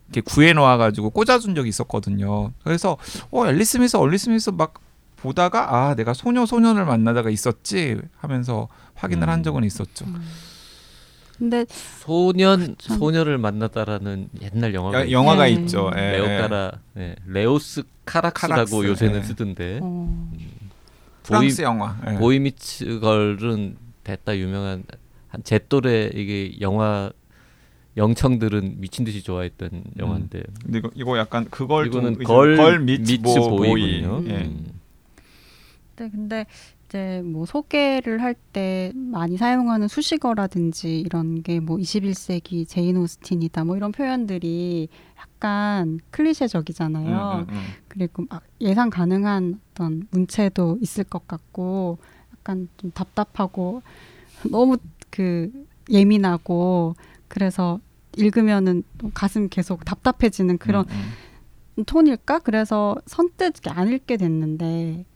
[0.09, 2.53] 이렇게 구해 놓아가지고 꽂아둔 적이 있었거든요.
[2.63, 2.99] 그래서
[3.31, 4.75] 어 앨리 스미스, 앨리 스미스 막
[5.17, 9.43] 보다가 아 내가 소녀 소년을 만나다가 있었지 하면서 확인을 한 음.
[9.43, 10.05] 적은 있었죠.
[10.05, 10.21] 음.
[11.43, 11.67] 근데
[11.99, 12.99] 소년 참.
[12.99, 15.13] 소녀를 만났다라는 옛날 영화가 야- 있어요.
[15.19, 15.51] 영화가 네.
[15.51, 15.91] 있죠.
[15.97, 16.11] 예, 예.
[16.19, 17.17] 레오카라 네.
[17.27, 19.23] 레오스 카락스라고 카락스, 요새는 예.
[19.25, 20.31] 쓰던데 어,
[21.25, 21.97] 프랑스 영화.
[22.09, 22.15] 예.
[22.15, 24.85] Boy Meets Girl은 됐다 유명한
[25.29, 27.11] 한 제 또래 이게 영화
[27.97, 33.13] 청년들은 미친 듯이 좋아했던 영화인데 근데 이거, 이거 약간 그걸 이거는 좀 Girl, Girl Meets
[33.13, 33.69] Meets Bo, Boy.
[33.69, 34.23] Boy군요.
[34.29, 34.37] 예.
[34.45, 34.67] 음.
[35.97, 36.47] 네, 근데
[36.93, 43.77] 이제 뭐 소개를 할 때 많이 사용하는 수식어라든지 이런 게 뭐 21세기 제인 오스틴이다 뭐
[43.79, 47.47] 이런 표현들이 약간 클리셰적이잖아요.
[47.49, 47.63] 음, 음, 음.
[47.89, 51.97] 그리고 막 예상 가능한 어떤 문체도 있을 것 같고
[52.37, 53.83] 약간 좀 답답하고
[54.51, 54.77] 너무
[55.09, 55.51] 그
[55.89, 56.95] 예민하고
[57.29, 57.81] 그래서
[58.19, 61.13] 읽으면은 또 가슴 계속 답답해지는 그런 음,
[61.79, 61.85] 음.
[61.85, 62.41] 톤일까?
[62.41, 65.07] 그래서 선뜻 안 읽게 됐는데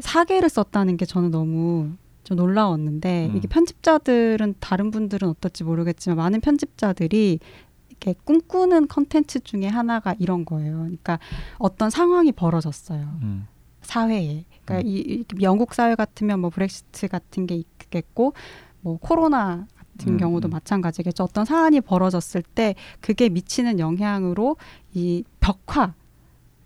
[0.00, 1.90] 사계를 썼다는 게 저는 너무
[2.24, 3.36] 좀 놀라웠는데 음.
[3.36, 7.40] 이게 편집자들은 다른 분들은 어떨지 모르겠지만 많은 편집자들이
[7.88, 10.78] 이렇게 꿈꾸는 컨텐츠 중에 하나가 이런 거예요.
[10.78, 11.18] 그러니까
[11.58, 13.00] 어떤 상황이 벌어졌어요.
[13.22, 13.46] 음.
[13.82, 14.44] 사회에.
[14.64, 14.92] 그러니까 음.
[14.92, 18.34] 이, 이 영국 사회 같으면 뭐 브렉시트 같은 게 있겠고
[18.80, 20.50] 뭐 코로나 같은 음, 경우도 음.
[20.50, 21.24] 마찬가지겠죠.
[21.24, 24.56] 어떤 사안이 벌어졌을 때 그게 미치는 영향으로
[24.94, 25.94] 이 벽화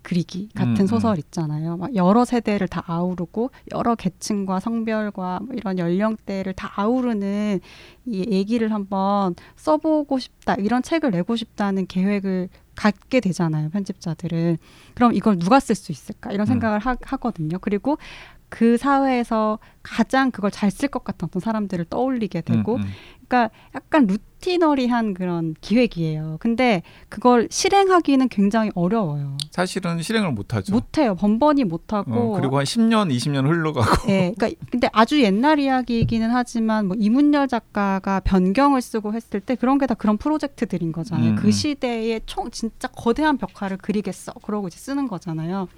[0.06, 0.86] 그리기 같은 음, 음.
[0.86, 1.76] 소설 있잖아요.
[1.78, 7.58] 막 여러 세대를 다 아우르고 여러 계층과 성별과 뭐 이런 연령대를 다 아우르는
[8.06, 14.58] 이 얘기를 한번 써보고 싶다 이런 책을 내고 싶다는 계획을 갖게 되잖아요 편집자들은
[14.94, 16.46] 그럼 이걸 누가 쓸 수 있을까 이런 음.
[16.46, 17.98] 생각을 하, 하거든요 그리고
[18.48, 22.86] 그 사회에서 가장 그걸 잘 쓸 것 같은 어떤 사람들을 떠올리게 되고 음, 음.
[23.28, 30.72] 그러니까 약간 루티너리한 그런 기획이에요 근데 그걸 실행하기는 굉장히 어려워요 사실은 실행을 못하죠.
[30.72, 34.08] 못해요 번번이 못하고 어, 그리고 한 10년, 20년 흘러가고.
[34.10, 39.78] 예, 그러니까 근데 아주 옛날 이야기이기는 하지만 뭐 이문열 작가가 변경을 쓰고 했을 때 그런
[39.78, 41.30] 게 다 그런 프로젝트들인 거잖아요.
[41.30, 41.50] 음, 그 음.
[41.52, 44.32] 시대에 총 진짜 거대한 벽화를 그리겠어.
[44.42, 45.68] 그러고 이제 쓰는 거잖아요.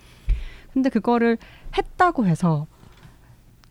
[0.79, 1.39] 근데 그거를
[1.77, 2.67] 했다고 해서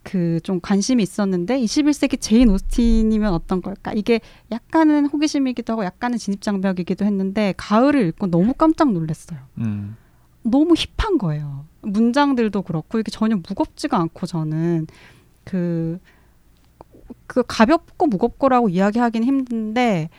[0.04, 3.92] 그 좀 관심이 있었는데 21세기 제인 오스틴이면 어떤 걸까?
[3.92, 9.40] 이게 약간은 호기심이기도 하고 약간은 진입장벽이기도 했는데 가을을 읽고 너무 깜짝 놀랐어요.
[9.58, 9.98] 음.
[10.44, 11.66] 너무 힙한 거예요.
[11.82, 14.88] 문장들도 그렇고 이게 전혀 무겁지가 않고 저는
[15.44, 16.00] 그,
[17.26, 20.10] 그 가볍고 무겁고라고 이야기하기는 힘든데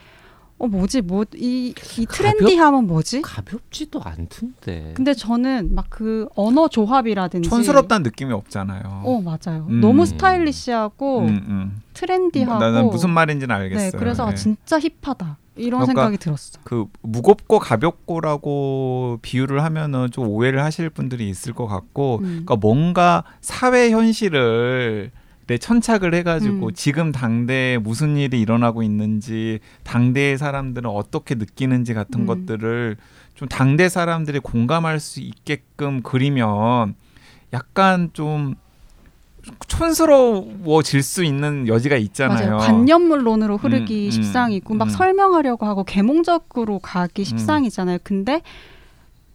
[0.60, 3.22] 어 뭐지 뭐 이 이 트렌디함은 뭐지?
[3.22, 4.92] 가볍지도 않던데.
[4.96, 9.02] 근데 저는 막 그 언어 조합이라든지 촌스럽다는 느낌이 없잖아요.
[9.04, 9.66] 어 맞아요.
[9.68, 9.80] 음.
[9.80, 11.82] 너무 스타일리시하고 음, 음.
[11.94, 13.90] 트렌디하고 나는 무슨 말인지는 알겠어요.
[13.92, 14.34] 네, 그래서 아, 예.
[14.34, 16.60] 진짜 힙하다 이런 그러니까 생각이 들었어.
[16.62, 22.24] 그 무겁고 가볍고라고 비유를 하면은 좀 오해를 하실 분들이 있을 것 같고, 음.
[22.24, 25.10] 그러니까 뭔가 사회 현실을
[25.48, 26.74] 내 천착을 해가지고 음.
[26.74, 32.26] 지금 당대에 무슨 일이 일어나고 있는지 당대의 사람들은 어떻게 느끼는지 같은 음.
[32.26, 32.98] 것들을
[33.34, 36.94] 좀 당대 사람들이 공감할 수 있게끔 그리면
[37.54, 38.56] 약간 좀
[39.68, 42.56] 촌스러워질 수 있는 여지가 있잖아요.
[42.56, 42.58] 맞아요.
[42.58, 44.90] 관념론으로 흐르기 음, 음, 십상이고 막 음.
[44.90, 47.98] 설명하려고 하고 계몽적으로 가기 십상이잖아요.
[48.02, 48.42] 근데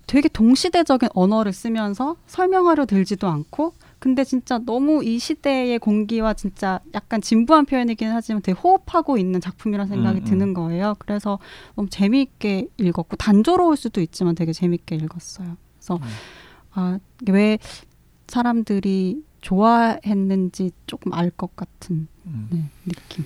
[0.06, 3.73] 되게 동시대적인 언어를 쓰면서 설명하려 들지도 않고
[4.04, 9.88] 근데 진짜 너무 이 시대의 공기와 진짜 약간 진부한 표현이긴 하지만 되게 호흡하고 있는 작품이라는
[9.88, 10.26] 생각이 음, 음.
[10.26, 10.96] 드는 거예요.
[11.00, 11.39] 그래서
[11.76, 15.56] 너무 재미있게 읽었고 단조로울 수도 있지만 되게 재미있게 읽었어요.
[15.78, 16.02] 그래서 음.
[16.74, 17.58] 아, 왜
[18.28, 22.50] 사람들이 좋아했는지 조금 알 것 같은 음.
[22.52, 23.24] 네, 느낌.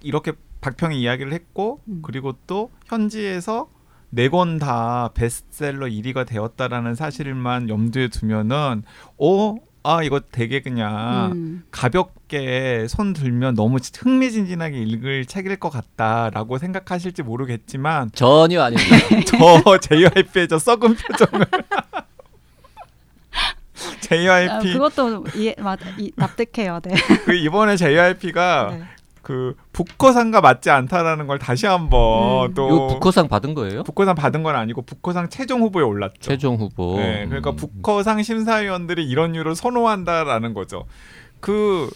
[0.00, 2.00] 이렇게 박평이 이야기를 했고 음.
[2.02, 3.70] 그리고 또 현지에서
[4.14, 8.82] 네 권 다 베스트셀러 1위가 되었다라는 사실만 염두에 두면은
[9.18, 9.54] 어?
[9.84, 11.62] 아 이거 되게 그냥 음.
[11.72, 18.96] 가볍게 손 들면 너무 흥미진진하게 읽을 책일 것 같다라고 생각하실지 모르겠지만 전혀 아닙니다.
[19.26, 21.46] 저 JYP의 저 썩은 표정을
[23.32, 26.78] 아, JYP 그것도 이해, 맞, 이, 납득해요.
[26.84, 26.94] 네.
[27.24, 28.84] 그 이번에 JYP가 네.
[29.22, 32.54] 그 북커상과 맞지 않다라는 걸 다시 한번 음.
[32.54, 33.84] 또 북커상 받은 거예요?
[33.84, 36.20] 북커상 받은 건 아니고 북커상 최종 후보에 올랐죠.
[36.20, 36.96] 최종 후보.
[36.96, 37.56] 네, 그러니까 음.
[37.56, 40.84] 북커상 심사위원들이 이런 류를 선호한다라는 거죠.
[41.40, 41.88] 그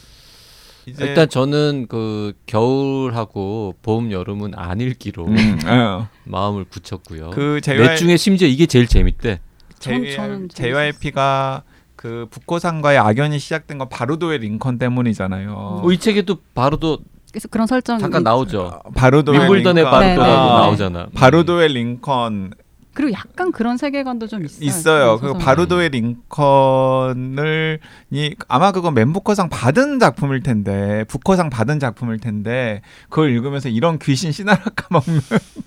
[0.87, 6.09] 이제 일단 저는 그 겨울하고 봄 여름은 안 읽기로 음, 어.
[6.25, 7.31] 마음을 굳혔고요.
[7.31, 9.41] 그넷 JY, 중에 심지어 이게 제일 재밌대.
[9.81, 11.65] JYP가
[11.97, 15.81] 그 북커상과의 악연이 시작된 건 바루도의 링컨 때문이잖아요.
[15.83, 16.99] 어, 이 책에도 바로도
[17.37, 18.81] 그래서 그런 설정이 잠깐 있- 나오죠.
[18.95, 20.01] 바루도의 윈블던의 링컨.
[20.01, 20.27] 네, 네, 네.
[20.27, 21.07] 나오잖아.
[21.15, 22.53] 바루도의 링컨
[22.95, 24.65] 그리고 약간 그런 세계관도 좀 있어요.
[24.67, 25.19] 있어요.
[25.21, 25.43] 그 소설.
[25.43, 27.79] 바루도의 링컨을
[28.11, 34.33] 이 아마 그건 맨부커상 받은 작품일 텐데 부커상 받은 작품일 텐데 그걸 읽으면서 이런 귀신
[34.33, 35.21] 씨나라 까 먹는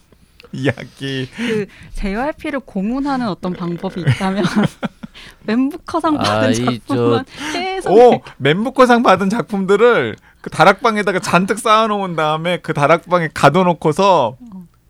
[0.51, 4.43] 이야기 그 JYP를 고문하는 어떤 방법이 있다면
[5.43, 12.59] 멘부커상 아, 받은 이 작품만 계속 오 맨부커상 받은 작품들을 그 다락방에다가 잔뜩 쌓아놓은 다음에
[12.61, 14.37] 그 다락방에 가둬놓고서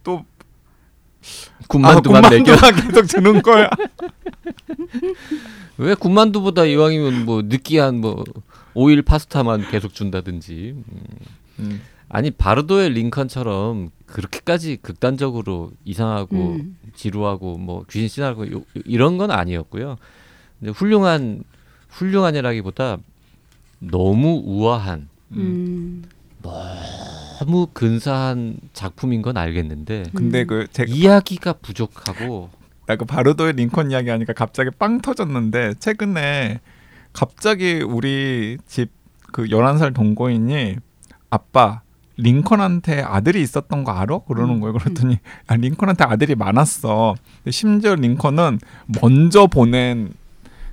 [0.03, 0.25] 또
[1.67, 2.55] 군만두만 아, 내겨.
[2.55, 3.69] 군만두만 계속 주는 거야.
[5.77, 8.23] 왜 군만두보다 이왕이면 뭐 느끼한 뭐
[8.73, 10.73] 오일 파스타만 계속 준다든지.
[10.75, 10.83] 음.
[11.59, 11.81] 음.
[12.09, 16.77] 아니 바르도의 링컨처럼 그렇게까지 극단적으로 이상하고 음.
[16.95, 19.97] 지루하고 뭐 귀신 씨나고 요- 이런 건 아니었고요.
[20.59, 21.43] 근데 훌륭한
[21.89, 22.97] 훌륭한이라기보다
[23.79, 26.03] 너무 우아한 음.
[26.41, 30.47] 너무 근사한 작품인 건 알겠는데 근데 음.
[30.47, 32.49] 그 제가 이야기가 부족하고
[32.85, 36.59] 나그 바르도의 링컨 이야기 하니까 갑자기 빵 터졌는데 최근에
[37.13, 40.77] 갑자기 우리 집그 11살 동거인이
[41.29, 41.81] 아빠
[42.21, 44.19] 링컨한테 아들이 있었던 거 알아?
[44.27, 44.59] 그러는 음.
[44.61, 44.73] 거예요.
[44.73, 47.15] 그랬더니 아, 링컨한테 아들이 많았어.
[47.49, 48.59] 심지어 링컨은
[49.01, 50.11] 먼저 보낸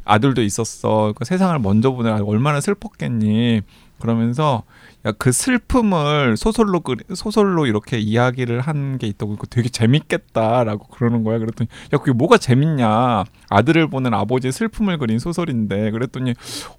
[0.05, 1.13] 아들도 있었어.
[1.17, 3.63] 그 세상을 먼저 보낸 아들 얼마나 슬펐겠니?
[4.01, 4.63] 그러면서
[5.07, 11.23] 야 그 슬픔을 소설로 그 소설로 이렇게 이야기를 한 게 있다고 그거 되게 재밌겠다라고 그러는
[11.23, 11.39] 거야.
[11.39, 13.25] 그랬더니 야 그게 뭐가 재밌냐?
[13.49, 16.35] 아들을 보는 아버지의 슬픔을 그린 소설인데 그랬더니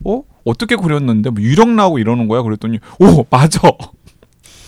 [0.05, 2.41] 어 어떻게 그렸는데 뭐 유령 나오고 이러는 거야.
[2.41, 3.61] 그랬더니 오 맞아.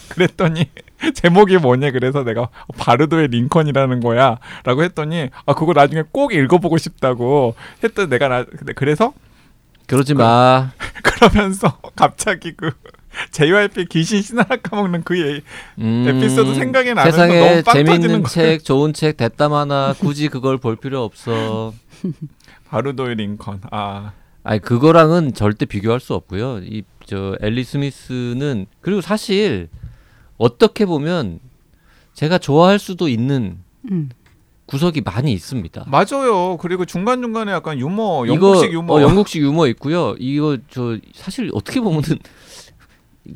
[0.09, 0.69] 그랬더니
[1.13, 8.09] 제목이 뭐냐 그래서 내가 바르도의 링컨이라는 거야라고 했더니 아 그거 나중에 꼭 읽어보고 싶다고 했더니
[8.09, 8.45] 내가 나
[8.75, 9.13] 그래서
[9.87, 10.71] 그러지 마.
[11.03, 12.71] 그 러면서 갑자기 그
[13.31, 15.41] JYP 귀신 신하라 까먹는 그 얘기
[15.79, 18.23] 음, 에피소드 생각이 나면서 세상에 재밌는.
[18.25, 21.73] 책, 좋은 책 됐다 마나 굳이 그걸 볼 필요 없어.
[22.69, 24.11] 바르도의 링컨 아
[24.43, 26.59] 아니 그거랑은 절대 비교할 수 없고요.
[26.59, 29.67] 이 저 엘리 스미스는 그리고 사실
[30.39, 31.39] 어떻게 보면
[32.13, 33.59] 제가 좋아할 수도 있는
[33.91, 34.09] 음.
[34.65, 35.85] 구석이 많이 있습니다.
[35.87, 40.15] 맞아요 그리고 중간 중간에 약간 유머 이거 영국식 유머 어, 영국식 유머 있고요.
[40.19, 42.19] 이거 저 사실 어떻게 보면은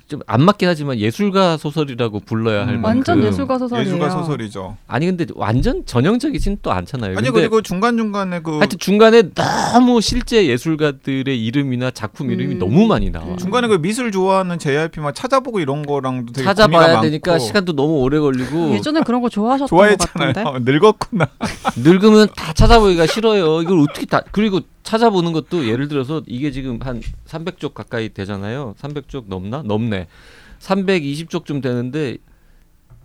[0.08, 2.82] 좀 안 맞긴 하지만 예술가 소설이라고 불러야 할 음.
[2.82, 3.88] 만큼 완전 예술가 소설이에요.
[3.88, 7.18] 예술가 소설이죠 아니 근데 완전 전형적이진 또 않잖아요.
[7.18, 12.60] 아니 근데 그리고 중간 중간에 그 하여튼 중간에 너무 실제 예술가들의 이름이나 작품 이름이 음.
[12.60, 13.26] 너무 많이 나와.
[13.28, 13.38] 음.
[13.38, 18.20] 중간에 그 미술 좋아하는 JYP 막 찾아보고 이런 거랑도 되게 찾아봐야 되니까 시간도 너무 오래
[18.20, 20.34] 걸리고 예전에 그런 거 좋아하셨던 것 같은데.
[20.34, 21.28] 좋아했잖아요 늙었구나
[21.78, 23.62] 늙으면 다 찾아보기가 싫어요.
[23.62, 28.76] 이걸 어떻게 다 그리고 찾아보는 것도 예를 들어서 이게 지금 한 300쪽 가까이 되잖아요.
[28.80, 29.64] 300쪽 넘나?
[29.64, 30.08] 넘네.
[30.60, 32.18] 320쪽쯤 되는데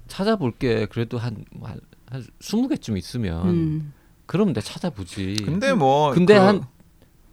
[0.07, 3.93] 찾아볼 게 그래도 한, 한, 한 20개쯤 있으면 음.
[4.27, 5.37] 그럼 내가 찾아보지.
[5.45, 6.63] 근데 뭐 근데 그- 한한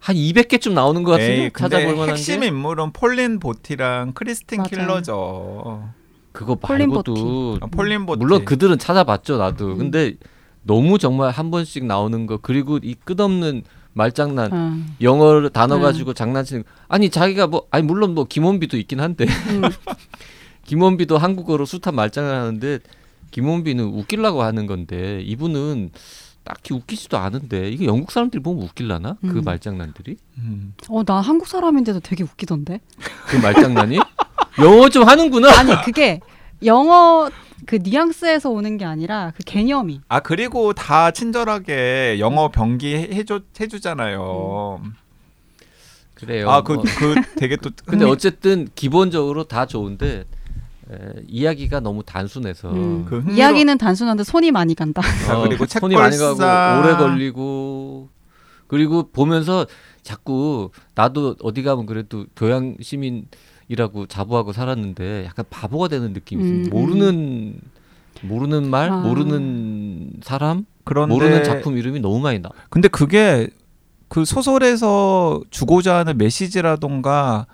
[0.08, 4.68] 200개쯤 나오는 것 같은데 찾아볼 만한 핵심 게 인물은 폴린 보티랑 크리스틴 맞아요.
[4.70, 5.90] 킬러죠.
[6.32, 8.20] 그거 폴린 말고도 아, 폴린 보티.
[8.20, 9.68] 물론 그들은 찾아봤죠 나도.
[9.74, 9.78] 음.
[9.78, 10.16] 근데
[10.64, 13.64] 너무 정말 한 번씩 나오는 거 그리고 이 끝없는
[13.96, 14.78] 말장난 어.
[15.02, 15.82] 영어 단어 음.
[15.82, 16.70] 가지고 장난치는 거.
[16.90, 19.62] 아니 자기가 뭐 아니 물론 뭐 김혼비도 있긴 한데 음.
[20.68, 22.80] 김혼비도 한국어로 숱한 말장난 하는데
[23.32, 25.92] 김원비는 웃기려고 하는 건데 이분은
[26.44, 29.42] 딱히 웃기지도 않은데 이게 영국 사람들이 보면 웃길라나 그 음.
[29.46, 30.74] 말장난들이 음.
[30.90, 32.82] 어, 나 한국 사람인데도 되게 웃기던데.
[33.28, 33.98] 그 말장난이
[34.60, 36.20] 영어 좀 하는구나 아니, 그게
[36.64, 37.30] 영어
[37.66, 40.02] 그 뉘앙스에서 오는 게 아니라 그 개념이.
[40.08, 44.82] 아 그리고 다 친절하게 영어 병기 해- 해줘 해주잖아요.
[46.14, 46.84] 그래요 아그 뭐.
[46.84, 50.24] 그 되게 또 근데 흥미- 어쨌든 기본적으로 다 좋은데
[50.92, 50.96] 에,
[51.28, 53.06] 이야기가 너무 단순해서 음.
[53.06, 55.02] 그 흥미로- 이야기는 단순한데 손이 많이 간다.
[55.30, 58.10] 아, 그리고 손이 많이 가고 오래 걸리고
[58.68, 59.66] 그리고 보면서
[60.04, 63.26] 자꾸 나도 어디 가면 그래도 교양 시민
[63.68, 66.74] 이라고 자부하고 살았는데 약간 바보가 되는 느낌이 음, 있어요.
[66.74, 67.60] 모르는
[68.22, 68.98] 모르는 말, 아.
[69.02, 72.50] 모르는 사람, 그런데 모르는 작품 이름이 너무 많이 나.
[72.70, 73.48] 근데 그게
[74.08, 77.48] 그 소설에서 주고자 하는 메시지라던가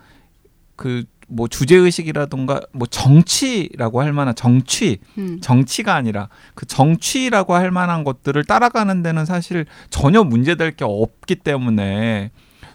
[0.75, 5.39] 그 뭐 주제 의식이라든가 뭐 정치라고 할 만한 정치 음.
[5.41, 12.31] 정치가 아니라 그 정치라고 할 만한 것들을 따라가는 데는 사실 전혀 문제될 게 없기 때문에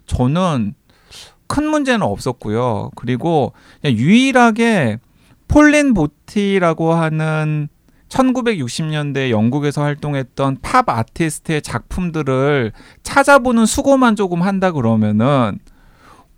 [0.07, 0.75] 저는
[1.47, 2.91] 큰 문제는 없었고요.
[2.97, 4.99] 그리고 그냥 유일하게
[5.49, 7.69] 폴린 보티라고 하는
[8.09, 15.59] 1960년대 영국에서 활동했던 팝 아티스트의 작품들을 찾아보는 수고만 조금 한다 그러면은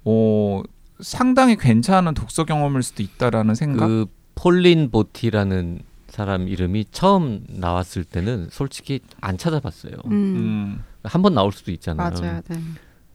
[0.05, 0.63] 어
[1.01, 3.87] 상당히 괜찮은 독서 경험일 수도 있다라는 생각.
[3.87, 9.93] 그 폴린 보티라는 사람 이름이 처음 나왔을 때는 솔직히 안 찾아봤어요.
[10.07, 10.13] 음.
[10.13, 10.85] 음.
[11.05, 12.11] 한번 나올 수도 있잖아요.
[12.11, 12.41] 맞아요.
[12.49, 12.57] 네.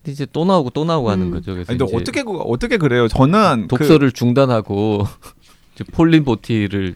[0.03, 1.31] 근데 이제 또 나오고 또 나오고 하는 음.
[1.31, 1.53] 거죠.
[1.53, 3.07] 그래서 아니, 근데 어떻게 그- 어떻게 그래요?
[3.07, 5.07] 저는 그- 독서를 중단하고
[5.75, 6.95] 이제 폴린 보티를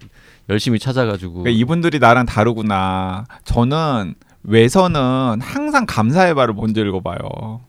[0.50, 3.26] 열심히 찾아가지고 그러니까 이분들이 나랑 다르구나.
[3.46, 7.62] 저는 외서는 항상 감사의 말을 먼저 읽어봐요.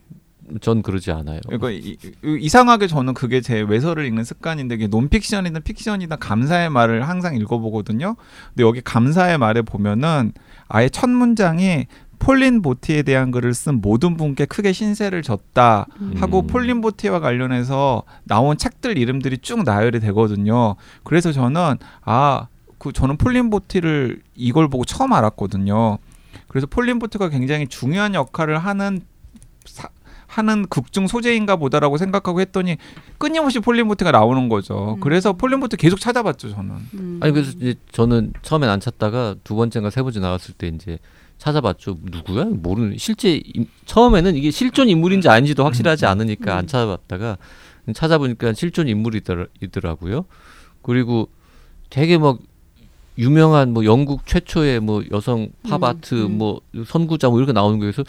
[0.63, 1.41] 전 그러지 않아요.
[1.47, 7.07] 그러니까 이, 이- 이상하게 저는 그게 제 외서를 읽는 습관인데 이게 논픽션이든 픽션이든 감사의 말을
[7.07, 8.17] 항상 읽어보거든요.
[8.55, 10.33] 근데 여기 감사의 말에 보면은
[10.69, 11.87] 아예 첫 문장이
[12.19, 16.47] 폴린 보티에 대한 글을 쓴 모든 분께 크게 신세를 졌다 하고 음.
[16.47, 20.77] 폴린 보티와 관련해서 나온 책들 이름들이 쭉 나열이 되거든요.
[21.05, 22.47] 그래서 저는 아
[22.79, 25.99] 그 저는 폴린 보티를 이걸 보고 처음 알았거든요.
[26.47, 29.01] 그래서 폴린 보티가 굉장히 중요한 역할을 하는
[29.65, 29.89] 사-
[30.29, 32.77] 하는 극중 소재인가 보다라고 생각하고 했더니
[33.19, 34.95] 끊임없이 폴린 보티가 나오는 거죠.
[34.95, 35.01] 음.
[35.01, 36.75] 그래서 폴린 보티 계속 찾아봤죠 저는.
[36.95, 37.19] 음.
[37.21, 40.99] 아니 그래서 이제 저는 처음엔 안 찾다가 두 번째인가 세 번째 나왔을 때 이제
[41.39, 41.99] 찾아봤죠.
[42.03, 42.45] 누구야?
[42.51, 46.67] 모르는 실제 임- 처음에는 이게 실존 인물인지 아닌지도 확실하지 않으니까 안 음.
[46.67, 47.39] 찾아봤다가
[47.95, 50.25] 찾아보니까 실존 인물이더라고요.
[50.83, 51.29] 그리고
[51.91, 52.39] 되게 막
[53.19, 56.39] 유명한 뭐 영국 최초의 뭐 여성 팝 음, 아트 음.
[56.39, 58.05] 뭐 선구자 뭐 이렇게 나오는 거에서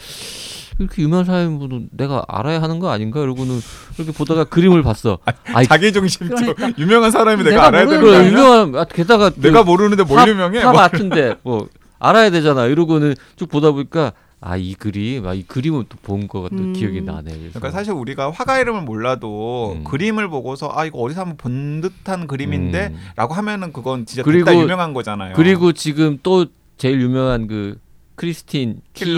[0.78, 3.60] 이렇게 유명한 사람분은 내가 알아야 하는 거 아닌가 이러고는
[3.96, 5.18] 이렇게 보다가 그림을 봤어.
[5.54, 6.72] 아이 자기 중심적 그러니까.
[6.78, 8.30] 유명한 사람이 내가, 내가 알아야 되는 거 그래 아니야?
[8.30, 10.62] 유명한 아, 게다가 그 내가 모르는데 뭘 팝- 유명해?
[10.62, 10.80] 팝 뭐.
[10.80, 11.68] 아트인데 뭐
[12.00, 12.66] 알아야 되잖아.
[12.66, 16.72] 이러고는 쭉 보다 보니까 아 이 그림, 아이 그림은 또본 거가 또 음.
[16.72, 17.24] 기억이 나네.
[17.30, 19.84] 그래서 그러니까 사실 우리가 화가 이름을 몰라도 음.
[19.84, 22.98] 그림을 보고서 아 이거 어디서 한번 본 듯한 그림인데 음.
[23.16, 25.34] 라고 하면은 그건 진짜 그리고- 유명한 거잖아요.
[25.36, 26.46] 그리고 지금 또
[26.78, 27.78] 제일 유명한 그
[28.14, 29.12] 크리스틴 킬러.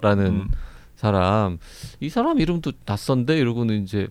[0.00, 0.48] 킬러라는 음.
[0.96, 1.58] 사람
[2.00, 4.08] 이 사람 이름도 낯선데 이러고는 이제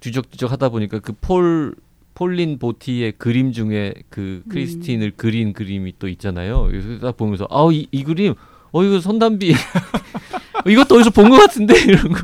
[0.00, 1.74] 뒤적뒤적 하다 보니까 그 폴
[2.14, 6.62] 폴린 보티의 그림 중에 그 크리스틴을 그린 그림이 또 있잖아요.
[6.70, 8.34] 그래서 딱 보면서 아이 이 그림
[8.72, 9.52] 어 이거 손담비
[10.66, 12.18] 이것도 어디서 본 것 같은데 이런 거.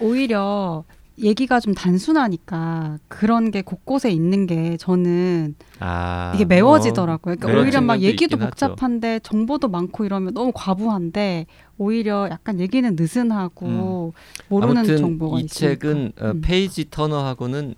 [0.00, 0.84] 오히려
[1.18, 7.36] 얘기가 좀 단순하니까 그런 게 곳곳에 있는 게 저는 아, 이게 메워지더라고요.
[7.36, 8.50] 그러니까 오히려 막 얘기도 있긴 하죠.
[8.50, 11.46] 복잡한데 정보도 많고 이러면 너무 과부한데
[11.78, 14.12] 오히려 약간 얘기는 느슨하고
[14.48, 15.78] 모르는 아무튼 정보가 이 있으니까.
[15.80, 16.40] 책은 어, 음.
[16.42, 17.74] page turner하고는 음.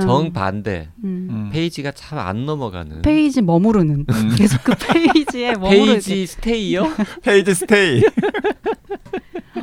[0.00, 1.28] 정반대 음.
[1.30, 1.50] 음.
[1.52, 4.28] 페이지가 참 안 넘어가는 페이지 머무르는 음.
[4.36, 6.84] 계속 그 페이지에 머무르는 page stay요.
[7.22, 8.02] Page stay.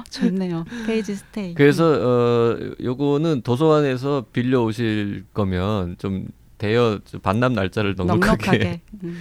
[0.10, 0.66] 좋네요.
[0.86, 1.54] Page stay.
[1.56, 8.82] 그래서 어 요거는 도서관에서 빌려 오실 거면 좀 대여 좀 반납 날짜를 넉넉하게, 넉넉하게.
[9.04, 9.18] 음.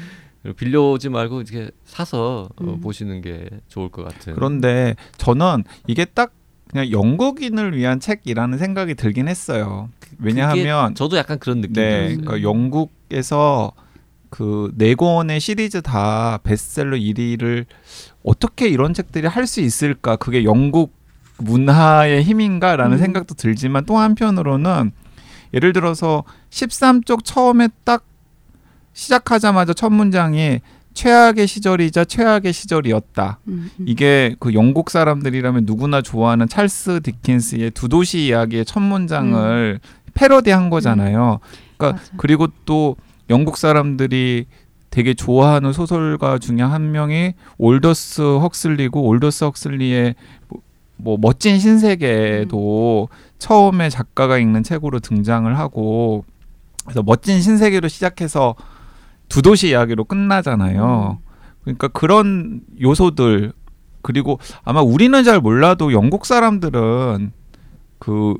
[0.56, 2.80] 빌려오지 말고 이렇게 사서 어, 음.
[2.80, 4.34] 보시는 게 좋을 것 같은.
[4.34, 6.32] 그런데 저는 이게 딱
[6.68, 9.88] 그냥 영국인을 위한 책이라는 생각이 들긴 했어요.
[10.20, 12.20] 왜냐하면 저도 약간 그런 느낌이 네, 들었어요.
[12.20, 13.72] 그러니까 영국에서
[14.30, 17.66] 그 네 권의 시리즈 다 베스트셀러 1위를
[18.24, 20.16] 어떻게 이런 책들이 할 수 있을까?
[20.16, 20.92] 그게 영국
[21.38, 22.98] 문화의 힘인가라는 음.
[22.98, 24.92] 생각도 들지만 또 한편으로는
[25.52, 28.04] 예를 들어서 13쪽 처음에 딱
[28.92, 30.60] 시작하자마자 첫 문장이
[30.94, 33.40] 최악의 시절이자 최악의 시절이었다.
[33.48, 33.84] 음, 음.
[33.86, 39.80] 이게 그 영국 사람들이라면 누구나 좋아하는 찰스 디킨스의 두 도시 이야기의 첫 문장을
[40.14, 41.40] 패러디한 거잖아요.
[41.76, 42.12] 그러니까 맞아.
[42.16, 42.96] 그리고 또
[43.30, 44.46] 영국 사람들이
[44.90, 50.14] 되게 좋아하는 소설가 중에 한 명이 올더스 헉슬리고 올더스 헉슬리의
[50.48, 50.60] 뭐,
[50.96, 56.24] 뭐 멋진 신세계도 처음에 작가가 읽는 책으로 등장을 하고
[56.84, 58.54] 그래서 멋진 신세계로 시작해서
[59.28, 61.18] 두 도시 이야기로 끝나잖아요.
[61.62, 63.52] 그러니까 그런 요소들
[64.02, 67.32] 그리고 아마 우리는 잘 몰라도 영국 사람들은
[67.98, 68.34] 그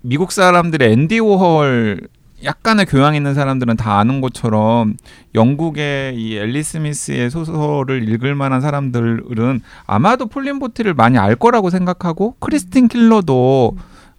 [0.00, 2.08] 미국 사람들의 앤디 워홀
[2.44, 4.94] 약간의 교양 있는 사람들은 다 아는 것처럼
[5.34, 12.36] 영국의 이 앨리 스미스의 소설을 읽을 만한 사람들은 아마도 폴린 보티를 많이 알 거라고 생각하고
[12.38, 13.76] 크리스틴 킬러도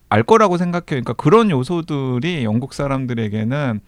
[0.09, 0.83] 알 거라고 생각해요.
[0.87, 3.79] 그러니까 그런 요소들이 영국 사람들에게는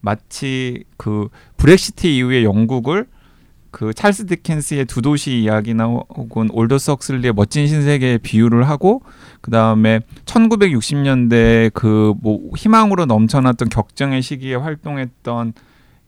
[0.00, 3.06] 마치 그 브렉시트 이후의 영국을
[3.70, 9.02] 그 찰스 디켄스의 두 도시 이야기나 혹은 올더스 헉슬리의 멋진 신세계에 비유를 하고
[9.40, 15.52] 그 다음에 1960년대 그 뭐 희망으로 넘쳐났던 격정의 시기에 활동했던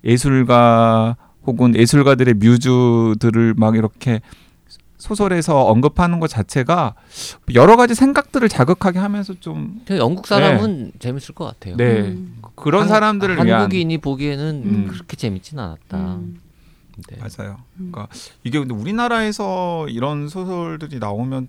[0.05, 4.21] 예술가 혹은 예술가들의 뮤즈들을 막 이렇게
[4.99, 6.95] 소설에서 언급하는 것 자체가
[7.55, 11.77] 여러 가지 생각들을 자극하게 하면서 좀그 영국 사람은 재밌을 것 같아요.
[11.77, 12.01] 네.
[12.03, 12.37] 음.
[12.55, 14.87] 그런 한- 사람들을 위한 한국인이 보기에는 음.
[14.93, 15.99] 그렇게 재밌진 않았다.
[15.99, 16.37] 음.
[17.09, 17.17] 네.
[17.19, 17.63] 맞아요.
[17.79, 17.91] 음.
[17.93, 18.09] 그러니까
[18.45, 21.49] 이게 근데 우리나라에서 이런 소설들이 나오면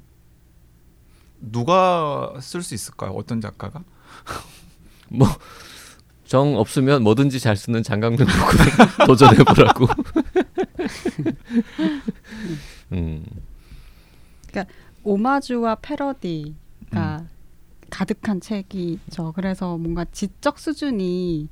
[1.39, 3.11] 누가 쓸 수 있을까요?
[3.11, 3.83] 어떤 작가가?
[6.25, 9.87] 정 없으면 뭐든지 잘 쓰는 장강민 보고 도전해 보라고.
[12.93, 13.25] 음.
[15.03, 17.29] 오마주와 패러디가 음.
[17.89, 19.33] 가득한 책이죠.
[19.33, 21.49] 그래서 뭔가 지적 수준이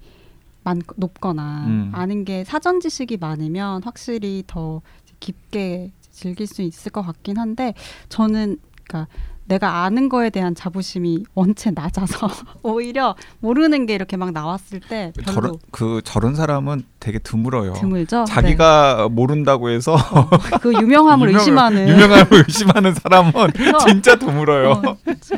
[0.63, 1.91] 많, 높거나 음.
[1.93, 4.81] 아는 게 사전 지식이 많으면 확실히 더
[5.19, 7.73] 깊게 즐길 수 있을 것 같긴 한데
[8.09, 9.11] 저는 그러니까
[9.45, 12.29] 내가 아는 거에 대한 자부심이 원체 낮아서
[12.63, 17.73] 오히려 모르는 게 이렇게 막 나왔을 때 별로 저런 그 저런 사람은 되게 드물어요.
[17.73, 18.23] 드물죠.
[18.25, 20.57] 자기가 모른다고 해서 네.
[20.61, 24.69] 그 유명함을 유명을- 의심하는 유명함을 의심하는 사람은 그래서 진짜 드물어요.
[24.71, 25.35] 어, 그렇죠.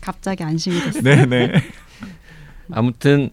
[0.00, 1.02] 갑자기 안심이 됐어요.
[1.02, 1.52] 네네.
[2.72, 3.30] 아무튼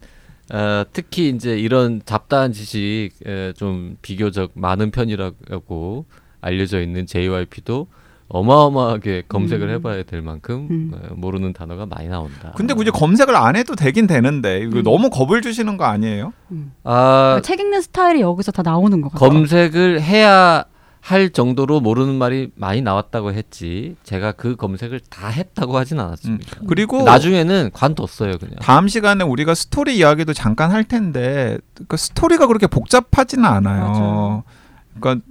[0.52, 6.06] 어, 특히 이제 이런 잡다한 지식 에, 좀 비교적 많은 편이라고
[6.42, 7.88] 알려져 있는 JYP도
[8.28, 9.74] 어마어마하게 검색을 음.
[9.76, 10.92] 해봐야 될 만큼 음.
[10.94, 12.52] 어, 모르는 단어가 많이 나온다.
[12.56, 14.84] 근데 굳이 검색을 안 해도 되긴 되는데 이거 음.
[14.84, 16.34] 너무 겁을 주시는 거 아니에요?
[16.84, 19.30] 아, 책 읽는 스타일이 여기서 다 나오는 것 같아요.
[19.30, 20.66] 검색을 해야
[21.04, 26.62] 할 정도로 모르는 말이 많이 나왔다고 했지 제가 그 검색을 다 했다고 하진 않았습니다.
[26.66, 28.56] 그리고 나중에는 관뒀어요 그냥.
[28.62, 31.58] 다음 시간에 우리가 스토리 이야기도 잠깐 할 텐데
[31.90, 33.84] 그 스토리가 그렇게 복잡하지는 않아요.
[33.84, 34.44] 맞아요.
[34.98, 35.26] 그러니까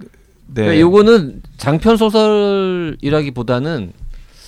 [0.45, 0.61] 네.
[0.61, 3.93] 그러니까 요거는 장편 소설이라기보다는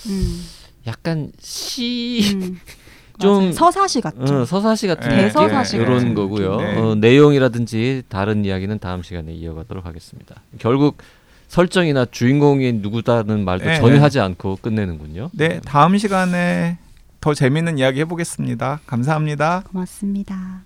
[0.06, 0.44] 음,
[0.86, 2.60] 약간 시 음.
[3.18, 3.50] 좀-.
[3.50, 4.42] 서사시 같죠.
[4.42, 6.56] 어, 서사시 같은 네, 대서사시 이런 같은 거고요.
[6.58, 6.76] 네.
[6.78, 10.36] 어, 내용이라든지 다른 이야기는 다음 시간에 이어가도록 하겠습니다.
[10.58, 10.98] 결국
[11.48, 14.00] 설정이나 주인공이 누구다는 말도 네, 전혀 네.
[14.00, 15.30] 하지 않고 끝내는군요.
[15.32, 16.78] 네, 다음 시간에
[17.20, 18.80] 더 재밌는 이야기 해보겠습니다.
[18.86, 19.64] 감사합니다.
[19.70, 20.62] 고맙습니다.